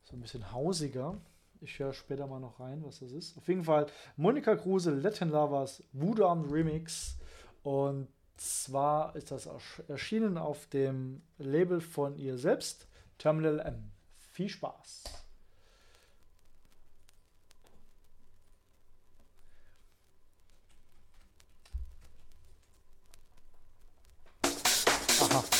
so 0.03 0.15
ein 0.15 0.21
bisschen 0.21 0.51
hausiger. 0.51 1.17
Ich 1.61 1.79
höre 1.79 1.93
später 1.93 2.27
mal 2.27 2.39
noch 2.39 2.59
rein, 2.59 2.83
was 2.85 2.99
das 2.99 3.11
ist. 3.11 3.39
Auf 3.39 3.47
jeden 3.47 3.63
Fall 3.63 3.87
Monika 4.17 4.55
Kruse, 4.55 4.91
Latin 4.91 5.29
Lovers, 5.31 5.83
Voodoo 5.93 6.27
am 6.27 6.45
Remix. 6.45 7.17
Und 7.63 8.07
zwar 8.37 9.15
ist 9.15 9.31
das 9.31 9.49
erschienen 9.87 10.37
auf 10.37 10.67
dem 10.67 11.23
Label 11.39 11.81
von 11.81 12.19
ihr 12.19 12.37
selbst, 12.37 12.87
Terminal 13.17 13.61
M. 13.61 13.91
Viel 14.31 14.49
Spaß! 14.49 15.24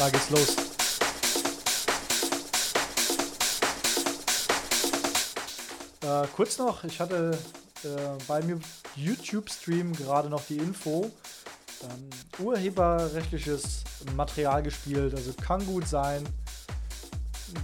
Da 0.06 0.12
geht's 0.12 0.30
los. 0.30 0.56
Äh, 6.02 6.28
kurz 6.36 6.60
noch, 6.60 6.84
ich 6.84 7.00
hatte 7.00 7.36
äh, 7.84 7.88
beim 8.28 8.62
YouTube-Stream 8.96 9.94
gerade 9.94 10.30
noch 10.30 10.44
die 10.46 10.58
Info, 10.58 11.12
ähm, 11.82 12.10
urheberrechtliches 12.38 13.84
Material 14.16 14.62
gespielt. 14.62 15.16
Also 15.16 15.34
kann 15.34 15.66
gut 15.66 15.88
sein, 15.88 16.24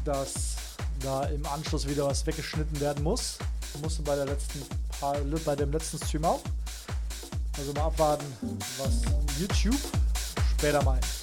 dass 0.04 0.56
da 1.00 1.26
im 1.26 1.46
Anschluss 1.46 1.88
wieder 1.88 2.08
was 2.08 2.26
weggeschnitten 2.26 2.80
werden 2.80 3.04
muss. 3.04 3.38
Musste 3.84 4.02
bei 4.02 4.16
der 4.16 4.26
letzten 4.26 4.64
paar, 5.00 5.16
bei 5.46 5.56
dem 5.56 5.72
letzten 5.72 6.04
Stream 6.04 6.26
auch. 6.26 6.42
Also 7.60 7.72
mal 7.74 7.86
abwarten, 7.86 8.26
was 8.80 9.04
YouTube 9.40 9.78
später 10.58 10.84
meint. 10.84 11.21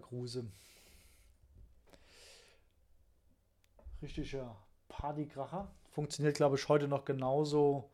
Kruse. 0.00 0.46
Richtiger 4.02 4.56
Partykracher. 4.88 5.70
Funktioniert, 5.90 6.36
glaube 6.36 6.56
ich, 6.56 6.68
heute 6.68 6.88
noch 6.88 7.04
genauso 7.04 7.90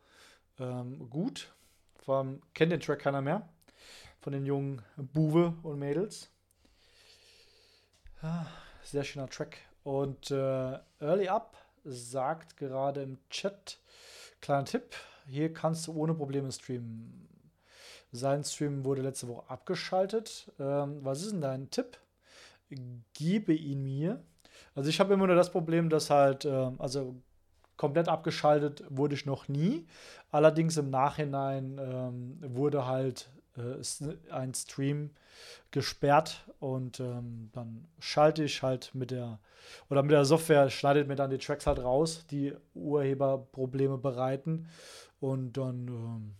ähm, 0.59 1.09
gut. 1.09 1.53
Allem 2.07 2.41
kennt 2.53 2.71
den 2.71 2.79
Track 2.79 2.99
keiner 2.99 3.21
mehr. 3.21 3.49
Von 4.21 4.33
den 4.33 4.45
jungen 4.45 4.81
Buwe 4.95 5.53
und 5.63 5.79
Mädels. 5.79 6.29
Ah, 8.21 8.45
Sehr 8.83 9.03
schöner 9.03 9.29
Track. 9.29 9.57
Und 9.83 10.31
äh, 10.31 10.79
Early 10.99 11.27
Up 11.27 11.57
sagt 11.83 12.57
gerade 12.57 13.03
im 13.03 13.17
Chat, 13.29 13.79
kleiner 14.41 14.65
Tipp, 14.65 14.95
hier 15.27 15.53
kannst 15.53 15.87
du 15.87 15.93
ohne 15.93 16.13
Probleme 16.15 16.51
streamen. 16.51 17.24
Sein 18.15 18.43
Stream 18.43 18.85
wurde 18.85 19.01
letzte 19.01 19.27
Woche 19.27 19.49
abgeschaltet. 19.49 20.51
Ähm, 20.59 20.99
was 21.01 21.21
ist 21.21 21.31
denn 21.31 21.41
dein 21.41 21.69
Tipp? 21.69 21.97
Gebe 23.13 23.53
ihn 23.53 23.83
mir. 23.83 24.23
Also 24.73 24.89
ich 24.89 24.99
habe 24.99 25.13
immer 25.13 25.27
nur 25.27 25.35
das 25.35 25.51
Problem, 25.51 25.89
dass 25.89 26.09
halt, 26.09 26.45
ähm, 26.45 26.75
also 26.79 27.15
komplett 27.77 28.07
abgeschaltet 28.07 28.83
wurde 28.89 29.15
ich 29.15 29.25
noch 29.25 29.47
nie. 29.47 29.85
Allerdings 30.31 30.77
im 30.77 30.89
Nachhinein 30.89 31.77
ähm, 31.79 32.37
wurde 32.41 32.85
halt 32.85 33.29
äh, 33.57 34.31
ein 34.31 34.53
Stream 34.53 35.11
gesperrt 35.71 36.45
und 36.59 36.99
ähm, 36.99 37.49
dann 37.53 37.85
schalte 37.99 38.43
ich 38.43 38.63
halt 38.63 38.93
mit 38.93 39.11
der 39.11 39.39
oder 39.89 40.03
mit 40.03 40.11
der 40.11 40.25
Software 40.25 40.69
schneidet 40.69 41.07
mir 41.07 41.15
dann 41.15 41.29
die 41.29 41.37
Tracks 41.37 41.67
halt 41.67 41.79
raus, 41.79 42.25
die 42.29 42.53
Urheberprobleme 42.73 43.97
bereiten 43.97 44.67
und 45.19 45.53
dann 45.53 45.87
ähm, 45.87 46.31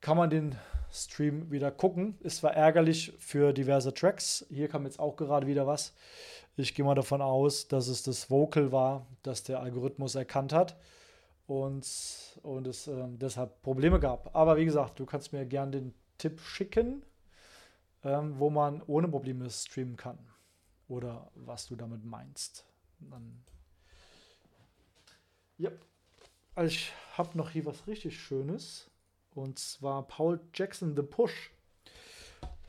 kann 0.00 0.16
man 0.16 0.30
den 0.30 0.56
Stream 0.92 1.50
wieder 1.50 1.70
gucken. 1.70 2.18
Ist 2.20 2.38
zwar 2.38 2.54
ärgerlich 2.54 3.12
für 3.18 3.52
diverse 3.52 3.94
Tracks. 3.94 4.46
Hier 4.50 4.68
kam 4.68 4.84
jetzt 4.84 4.98
auch 4.98 5.16
gerade 5.16 5.46
wieder 5.46 5.66
was. 5.66 5.94
Ich 6.56 6.74
gehe 6.74 6.84
mal 6.84 6.94
davon 6.94 7.22
aus, 7.22 7.68
dass 7.68 7.88
es 7.88 8.02
das 8.02 8.30
Vocal 8.30 8.72
war, 8.72 9.06
das 9.22 9.42
der 9.44 9.60
Algorithmus 9.60 10.14
erkannt 10.14 10.52
hat 10.52 10.76
und, 11.46 11.86
und 12.42 12.66
es 12.66 12.86
ähm, 12.86 13.18
deshalb 13.18 13.62
Probleme 13.62 14.00
gab. 14.00 14.34
Aber 14.34 14.56
wie 14.56 14.64
gesagt, 14.64 14.98
du 14.98 15.06
kannst 15.06 15.32
mir 15.32 15.46
gerne 15.46 15.72
den 15.72 15.94
Tipp 16.18 16.40
schicken, 16.40 17.02
ähm, 18.04 18.38
wo 18.38 18.50
man 18.50 18.82
ohne 18.82 19.08
Probleme 19.08 19.48
streamen 19.48 19.96
kann. 19.96 20.18
Oder 20.88 21.30
was 21.34 21.66
du 21.66 21.76
damit 21.76 22.04
meinst. 22.04 22.66
Dann 22.98 23.44
ja. 25.56 25.70
Also 26.54 26.74
ich 26.74 26.92
habe 27.16 27.36
noch 27.38 27.50
hier 27.50 27.64
was 27.66 27.86
richtig 27.86 28.20
Schönes. 28.20 28.89
Und 29.34 29.58
zwar 29.58 30.06
Paul 30.06 30.40
Jackson 30.54 30.96
The 30.96 31.02
Push. 31.02 31.52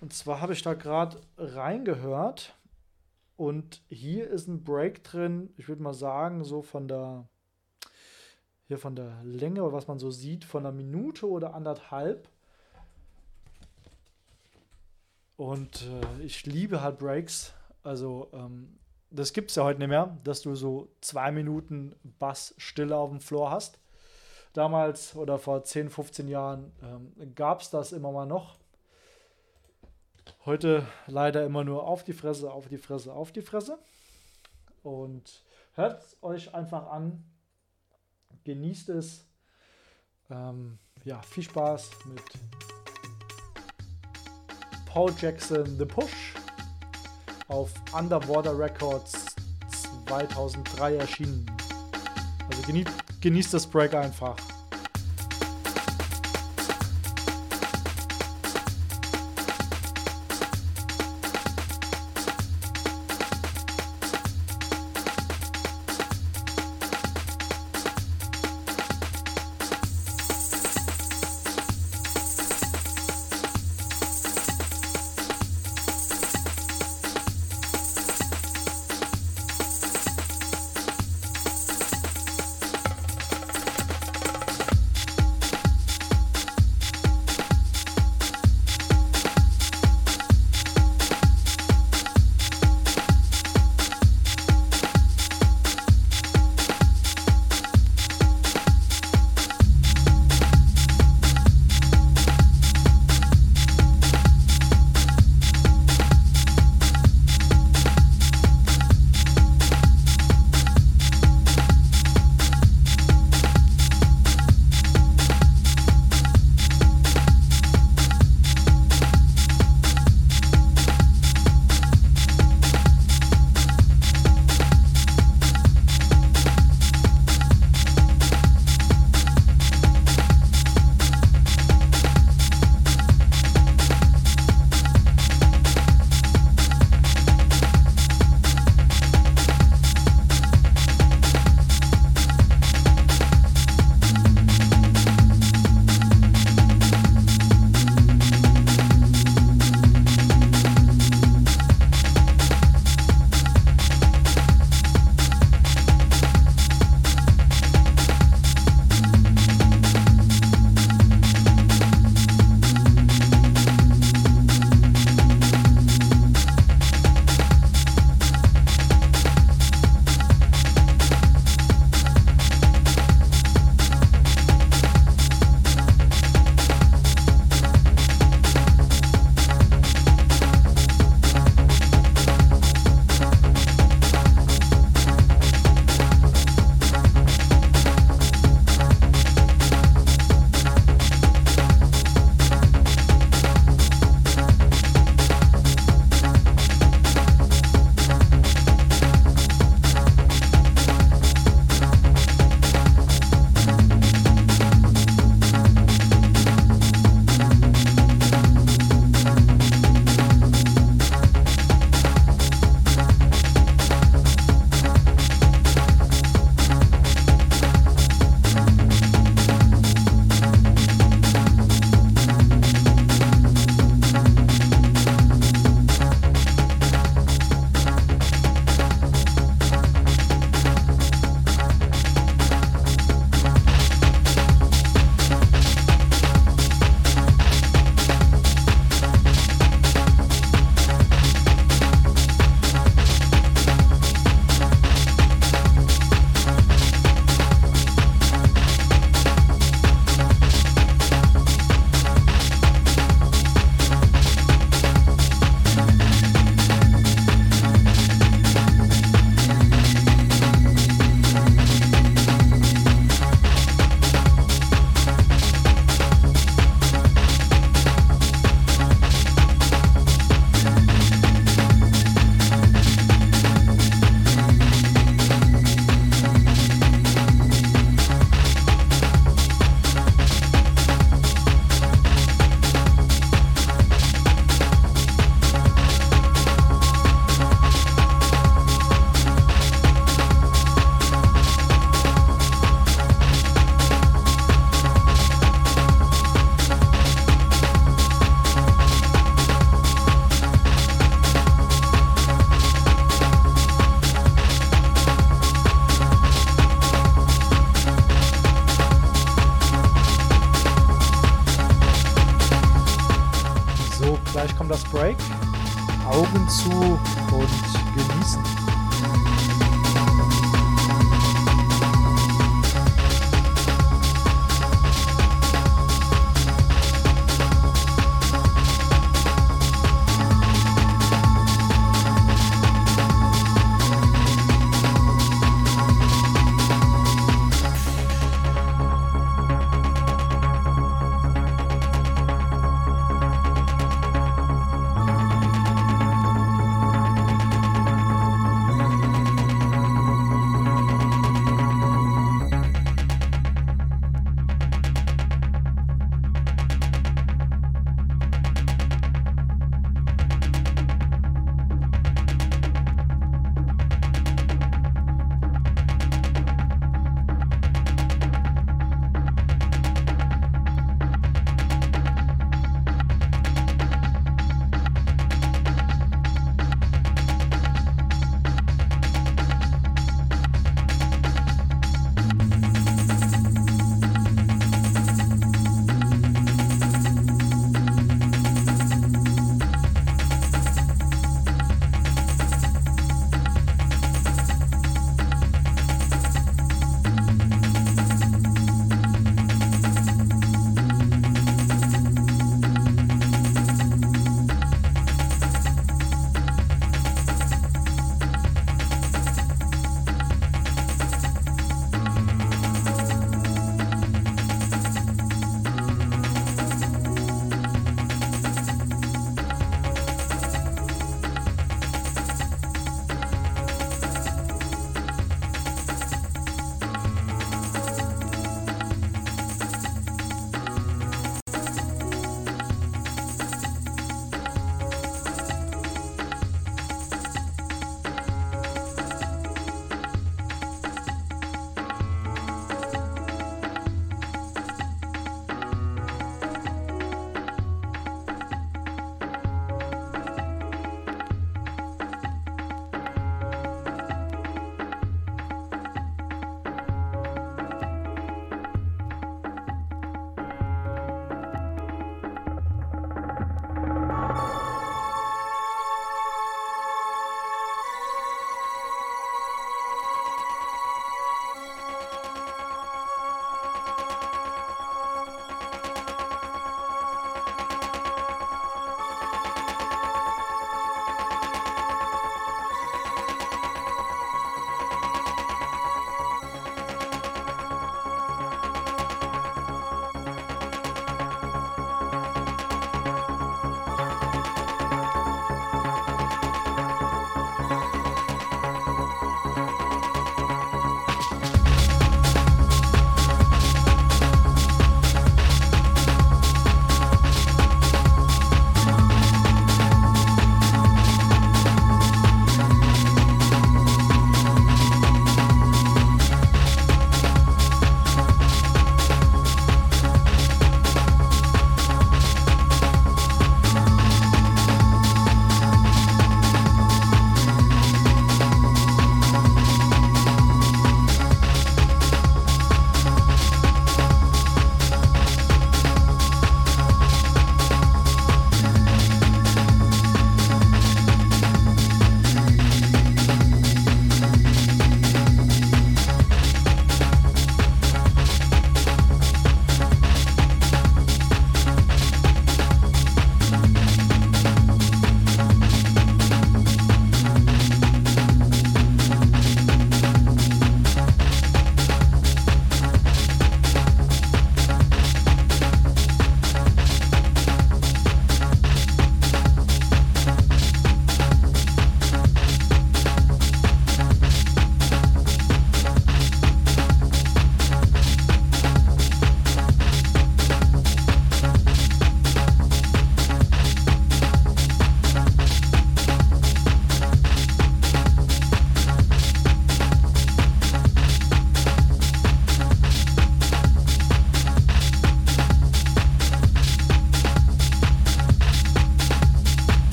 Und 0.00 0.12
zwar 0.12 0.40
habe 0.40 0.52
ich 0.52 0.62
da 0.62 0.74
gerade 0.74 1.20
reingehört. 1.36 2.56
Und 3.36 3.82
hier 3.88 4.28
ist 4.28 4.48
ein 4.48 4.64
Break 4.64 5.02
drin, 5.02 5.52
ich 5.56 5.68
würde 5.68 5.82
mal 5.82 5.94
sagen, 5.94 6.44
so 6.44 6.62
von 6.62 6.88
der 6.88 7.26
hier 8.70 8.78
von 8.78 8.94
der 8.94 9.20
Länge, 9.24 9.72
was 9.72 9.88
man 9.88 9.98
so 9.98 10.12
sieht, 10.12 10.44
von 10.44 10.64
einer 10.64 10.70
Minute 10.70 11.28
oder 11.28 11.54
anderthalb. 11.54 12.28
Und 15.36 15.82
äh, 15.82 16.22
ich 16.22 16.46
liebe 16.46 16.80
halt 16.80 16.98
Breaks. 16.98 17.52
Also, 17.82 18.28
ähm, 18.32 18.78
das 19.10 19.32
gibt 19.32 19.50
es 19.50 19.56
ja 19.56 19.64
heute 19.64 19.80
nicht 19.80 19.88
mehr, 19.88 20.16
dass 20.22 20.42
du 20.42 20.54
so 20.54 20.88
zwei 21.00 21.32
Minuten 21.32 21.96
Bassstille 22.20 22.96
auf 22.96 23.10
dem 23.10 23.18
Floor 23.18 23.50
hast. 23.50 23.80
Damals 24.52 25.14
oder 25.14 25.38
vor 25.38 25.62
10, 25.62 25.90
15 25.90 26.26
Jahren 26.26 26.72
ähm, 26.82 27.34
gab 27.34 27.60
es 27.60 27.70
das 27.70 27.92
immer 27.92 28.10
mal 28.10 28.26
noch. 28.26 28.56
Heute 30.44 30.86
leider 31.06 31.44
immer 31.44 31.64
nur 31.64 31.86
auf 31.86 32.02
die 32.02 32.12
Fresse, 32.12 32.50
auf 32.50 32.68
die 32.68 32.78
Fresse, 32.78 33.12
auf 33.12 33.30
die 33.30 33.42
Fresse. 33.42 33.78
Und 34.82 35.44
hört 35.74 36.02
euch 36.22 36.54
einfach 36.54 36.90
an, 36.90 37.24
genießt 38.44 38.88
es. 38.90 39.26
Ähm, 40.30 40.78
ja, 41.04 41.20
viel 41.22 41.44
Spaß 41.44 41.90
mit 42.06 42.22
Paul 44.86 45.12
Jackson 45.20 45.78
The 45.78 45.84
Push 45.84 46.34
auf 47.48 47.72
Underwater 47.92 48.58
Records 48.58 49.26
2003 50.06 50.96
erschienen. 50.96 51.46
Also 52.48 52.62
genie 52.62 52.84
genießt 53.20 53.54
das 53.54 53.66
Break 53.66 53.94
einfach. 53.94 54.36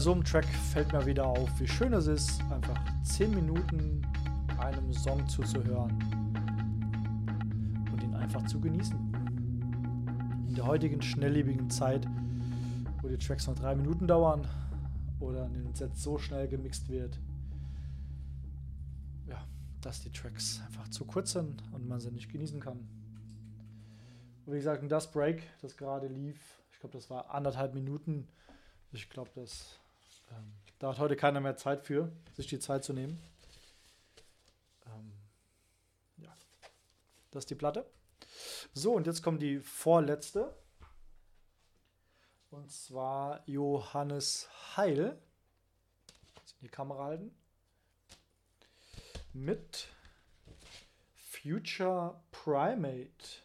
Bei 0.00 0.04
so 0.04 0.12
einem 0.12 0.24
Track 0.24 0.46
fällt 0.46 0.94
mir 0.94 1.04
wieder 1.04 1.26
auf, 1.26 1.60
wie 1.60 1.68
schön 1.68 1.92
es 1.92 2.06
ist, 2.06 2.40
einfach 2.50 2.80
10 3.02 3.34
Minuten 3.34 4.00
einem 4.58 4.94
Song 4.94 5.28
zuzuhören 5.28 5.92
und 7.92 8.02
ihn 8.02 8.14
einfach 8.14 8.42
zu 8.46 8.58
genießen. 8.58 8.96
In 10.48 10.54
der 10.54 10.64
heutigen 10.64 11.02
schnelllebigen 11.02 11.68
Zeit, 11.68 12.06
wo 13.02 13.08
die 13.08 13.18
Tracks 13.18 13.46
nur 13.46 13.56
3 13.56 13.74
Minuten 13.74 14.06
dauern 14.06 14.46
oder 15.18 15.44
in 15.48 15.64
den 15.64 15.74
Sets 15.74 16.02
so 16.02 16.16
schnell 16.16 16.48
gemixt 16.48 16.88
wird, 16.88 17.20
ja, 19.26 19.46
dass 19.82 20.00
die 20.00 20.12
Tracks 20.12 20.62
einfach 20.64 20.88
zu 20.88 21.04
kurz 21.04 21.32
sind 21.32 21.62
und 21.72 21.86
man 21.86 22.00
sie 22.00 22.10
nicht 22.10 22.32
genießen 22.32 22.58
kann. 22.58 22.78
Und 24.46 24.54
wie 24.54 24.56
gesagt, 24.56 24.82
das 24.90 25.12
Break, 25.12 25.42
das 25.60 25.76
gerade 25.76 26.06
lief, 26.06 26.62
ich 26.72 26.80
glaube, 26.80 26.96
das 26.96 27.10
war 27.10 27.34
anderthalb 27.34 27.74
Minuten. 27.74 28.26
Ich 28.92 29.10
glaube, 29.10 29.30
das 29.34 29.78
ähm, 30.30 30.52
da 30.78 30.88
hat 30.88 30.98
heute 30.98 31.16
keiner 31.16 31.40
mehr 31.40 31.56
Zeit 31.56 31.84
für, 31.84 32.12
sich 32.34 32.46
die 32.46 32.58
Zeit 32.58 32.84
zu 32.84 32.92
nehmen. 32.92 33.22
Ähm, 34.86 35.12
ja, 36.18 36.34
das 37.30 37.44
ist 37.44 37.50
die 37.50 37.54
Platte. 37.54 37.86
So, 38.72 38.92
und 38.92 39.06
jetzt 39.06 39.22
kommt 39.22 39.42
die 39.42 39.60
vorletzte. 39.60 40.54
Und 42.50 42.70
zwar 42.70 43.42
Johannes 43.48 44.48
Heil. 44.76 45.18
In 46.60 46.66
die 46.66 46.68
Kamera 46.68 47.04
halten. 47.04 47.34
Mit 49.32 49.88
Future 51.14 52.20
Primate. 52.32 53.42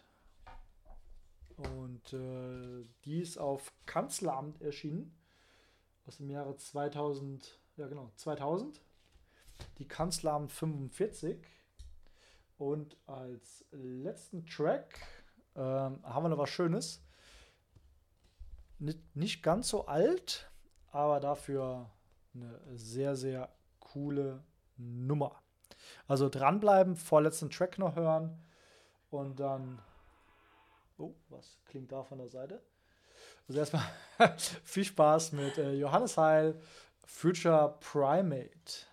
Und 1.58 2.14
äh, 2.14 2.86
die 3.06 3.22
ist 3.22 3.38
auf 3.38 3.72
Kanzleramt 3.86 4.62
erschienen. 4.62 5.16
Aus 6.08 6.18
dem 6.18 6.30
Jahre 6.30 6.56
2000. 6.56 7.60
Ja, 7.78 7.88
genau, 7.88 8.12
2000. 8.16 8.82
Die 9.78 9.88
Kanzleramt 9.88 10.52
45. 10.52 11.46
Und 12.58 12.98
als 13.06 13.66
letzten 13.72 14.46
Track 14.46 15.00
ähm, 15.56 16.00
haben 16.04 16.24
wir 16.24 16.30
noch 16.30 16.38
was 16.38 16.50
Schönes. 16.50 17.02
Nicht, 18.78 19.00
nicht 19.16 19.42
ganz 19.42 19.70
so 19.70 19.88
alt, 19.88 20.50
aber 20.92 21.20
dafür 21.20 21.90
eine 22.34 22.60
sehr, 22.76 23.16
sehr 23.16 23.50
coole 23.80 24.44
Nummer. 24.78 25.42
Also 26.08 26.30
dranbleiben, 26.30 26.96
vorletzten 26.96 27.50
Track 27.50 27.78
noch 27.78 27.96
hören 27.96 28.38
und 29.10 29.40
dann. 29.40 29.80
Oh, 30.98 31.14
was 31.30 31.60
klingt 31.66 31.92
da 31.92 32.04
von 32.04 32.20
der 32.20 32.30
Seite? 32.30 32.62
Also 33.48 33.60
erstmal 33.60 33.84
viel 34.64 34.86
Spaß 34.86 35.34
mit 35.34 35.58
äh, 35.58 35.74
Johannes 35.74 36.18
Heil, 36.18 36.60
Future 37.06 37.78
Primate. 37.80 38.86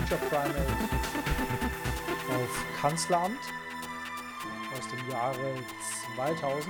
Future 0.00 0.20
Primate 0.30 0.66
auf 2.28 2.80
Kanzleramt 2.80 3.38
aus 4.78 4.88
dem 4.88 5.10
Jahre 5.10 5.54
2000. 6.16 6.66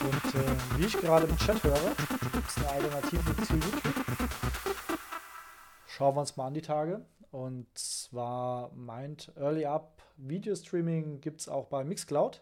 Und 0.00 0.34
äh, 0.34 0.78
wie 0.78 0.84
ich 0.84 0.92
gerade 0.98 1.26
im 1.26 1.36
Chat 1.38 1.62
höre, 1.64 1.72
gibt 2.32 2.48
es 2.48 2.56
eine 2.58 2.68
Alternative 2.68 3.36
zu 3.46 3.54
YouTube. 3.54 4.04
Schauen 5.86 6.14
wir 6.14 6.20
uns 6.20 6.36
mal 6.36 6.48
an 6.48 6.54
die 6.54 6.62
Tage. 6.62 7.06
Und 7.30 7.66
zwar 7.72 8.70
meint 8.74 9.32
Early 9.36 9.64
Up 9.64 9.91
Video 10.24 10.54
Streaming 10.54 11.20
gibt 11.20 11.40
es 11.40 11.48
auch 11.48 11.66
bei 11.66 11.82
Mixcloud. 11.82 12.40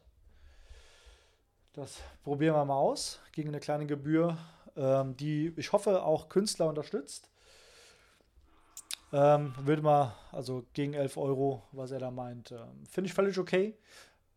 Das 1.72 2.02
probieren 2.24 2.54
wir 2.54 2.64
mal 2.66 2.76
aus 2.76 3.20
gegen 3.32 3.48
eine 3.48 3.60
kleine 3.60 3.86
Gebühr, 3.86 4.36
ähm, 4.76 5.16
die 5.16 5.54
ich 5.56 5.72
hoffe 5.72 6.02
auch 6.02 6.28
Künstler 6.28 6.66
unterstützt. 6.66 7.30
Ähm, 9.14 9.54
würde 9.58 9.80
mal, 9.80 10.14
also 10.30 10.66
gegen 10.74 10.92
11 10.92 11.16
Euro, 11.16 11.62
was 11.72 11.90
er 11.90 12.00
da 12.00 12.10
meint, 12.10 12.52
ähm, 12.52 12.84
finde 12.88 13.08
ich 13.08 13.14
völlig 13.14 13.38
okay, 13.38 13.78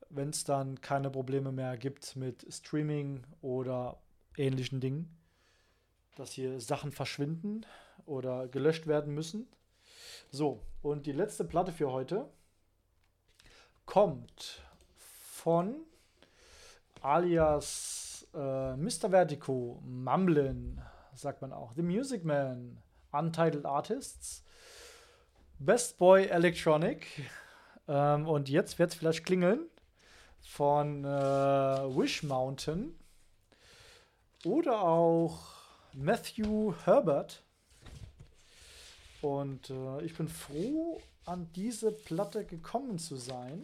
wenn 0.10 0.30
es 0.30 0.46
dann 0.46 0.80
keine 0.80 1.10
Probleme 1.10 1.52
mehr 1.52 1.78
gibt 1.78 2.16
mit 2.16 2.46
Streaming 2.50 3.26
oder 3.42 4.00
ähnlichen 4.38 4.80
Dingen, 4.80 5.18
dass 6.16 6.32
hier 6.32 6.62
Sachen 6.62 6.94
verschwinden 6.94 7.66
oder 8.06 8.48
gelöscht 8.48 8.88
werden 8.88 9.14
müssen. 9.14 9.48
So, 10.32 10.62
und 10.82 11.08
die 11.08 11.12
letzte 11.12 11.44
Platte 11.44 11.74
für 11.74 11.92
heute 11.92 12.30
kommt 13.86 14.62
von 14.98 15.76
alias 17.02 18.28
äh, 18.34 18.76
Mr. 18.76 19.10
Vertigo, 19.10 19.82
Mumblin, 19.86 20.82
sagt 21.14 21.42
man 21.42 21.54
auch, 21.54 21.74
The 21.74 21.82
Music 21.82 22.24
Man, 22.24 22.82
Untitled 23.12 23.66
Artists, 23.66 24.44
Best 25.60 25.98
Boy 25.98 26.26
Electronic 26.26 27.08
ähm, 27.88 28.28
und 28.28 28.50
jetzt 28.50 28.80
wird 28.80 28.92
es 28.92 28.96
vielleicht 28.96 29.26
klingeln 29.26 29.68
von 30.42 31.04
äh, 31.04 31.08
Wish 31.08 32.24
Mountain 32.24 32.98
oder 34.46 34.82
auch 34.82 35.40
Matthew 35.94 36.74
Herbert. 36.86 37.44
Und 39.22 39.70
äh, 39.70 40.04
ich 40.04 40.16
bin 40.18 40.28
froh, 40.28 41.02
an 41.26 41.52
diese 41.54 41.92
Platte 41.92 42.46
gekommen 42.46 43.00
zu 43.00 43.16
sein. 43.16 43.64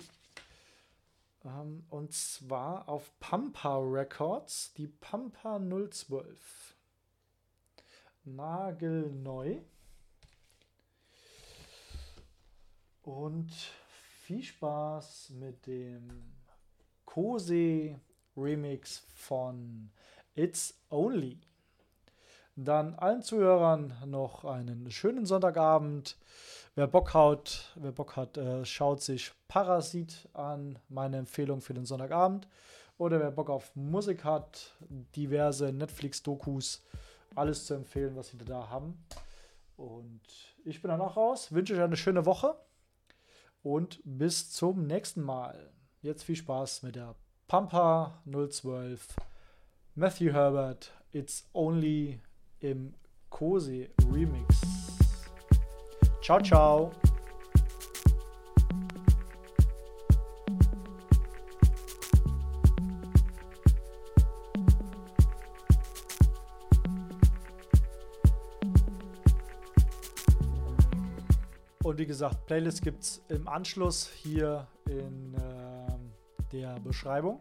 Ähm, 1.46 1.84
und 1.90 2.14
zwar 2.14 2.88
auf 2.88 3.12
Pampa 3.20 3.78
Records, 3.78 4.74
die 4.74 4.88
Pampa 4.88 5.60
012. 5.60 6.76
Nagelneu. 8.26 9.58
Und 13.02 13.52
viel 14.24 14.44
Spaß 14.44 15.32
mit 15.32 15.66
dem 15.66 16.34
Kose 17.06 18.00
Remix 18.38 19.04
von 19.16 19.90
It's 20.36 20.76
Only. 20.90 21.40
Dann 22.56 22.94
allen 22.96 23.22
Zuhörern 23.22 23.98
noch 24.06 24.44
einen 24.46 24.92
schönen 24.92 25.26
Sonntagabend. 25.26 26.18
Wer 26.80 26.88
Bock 26.88 27.14
hat, 27.14 27.74
wer 27.76 27.92
Bock 27.92 28.16
hat, 28.16 28.38
äh, 28.38 28.64
schaut 28.64 29.02
sich 29.02 29.34
Parasit 29.50 30.30
an, 30.32 30.80
meine 30.88 31.18
Empfehlung 31.18 31.60
für 31.60 31.74
den 31.74 31.84
Sonntagabend. 31.84 32.48
Oder 32.98 33.20
wer 33.20 33.32
Bock 33.32 33.50
auf 33.50 33.76
Musik 33.76 34.24
hat, 34.24 34.78
diverse 35.14 35.74
Netflix-Dokus, 35.74 36.82
alles 37.36 37.66
zu 37.66 37.74
empfehlen, 37.74 38.16
was 38.16 38.30
sie 38.30 38.38
da 38.38 38.70
haben. 38.70 38.98
Und 39.76 40.22
ich 40.64 40.82
bin 40.82 40.88
dann 40.88 41.02
auch 41.02 41.18
raus, 41.18 41.52
wünsche 41.52 41.74
euch 41.74 41.82
eine 41.82 41.98
schöne 41.98 42.26
Woche 42.26 42.56
und 43.62 44.00
bis 44.06 44.50
zum 44.50 44.88
nächsten 44.88 45.22
Mal. 45.22 45.74
Jetzt 46.02 46.24
viel 46.24 46.38
Spaß 46.38 46.84
mit 46.84 46.96
der 46.96 47.14
Pampa 47.50 48.24
012 48.24 49.18
Matthew 49.96 50.32
Herbert 50.32 50.94
It's 51.12 51.46
Only 51.52 52.22
im 52.62 52.94
Cosi 53.30 53.90
Remix. 54.10 54.79
Ciao, 56.22 56.40
ciao. 56.42 56.92
Und 71.84 71.98
wie 71.98 72.06
gesagt, 72.06 72.46
Playlist 72.46 72.84
gibt 72.84 73.02
es 73.02 73.24
im 73.30 73.48
Anschluss 73.48 74.08
hier 74.08 74.68
in 74.88 75.34
ähm, 75.34 76.12
der 76.52 76.80
Beschreibung. 76.82 77.40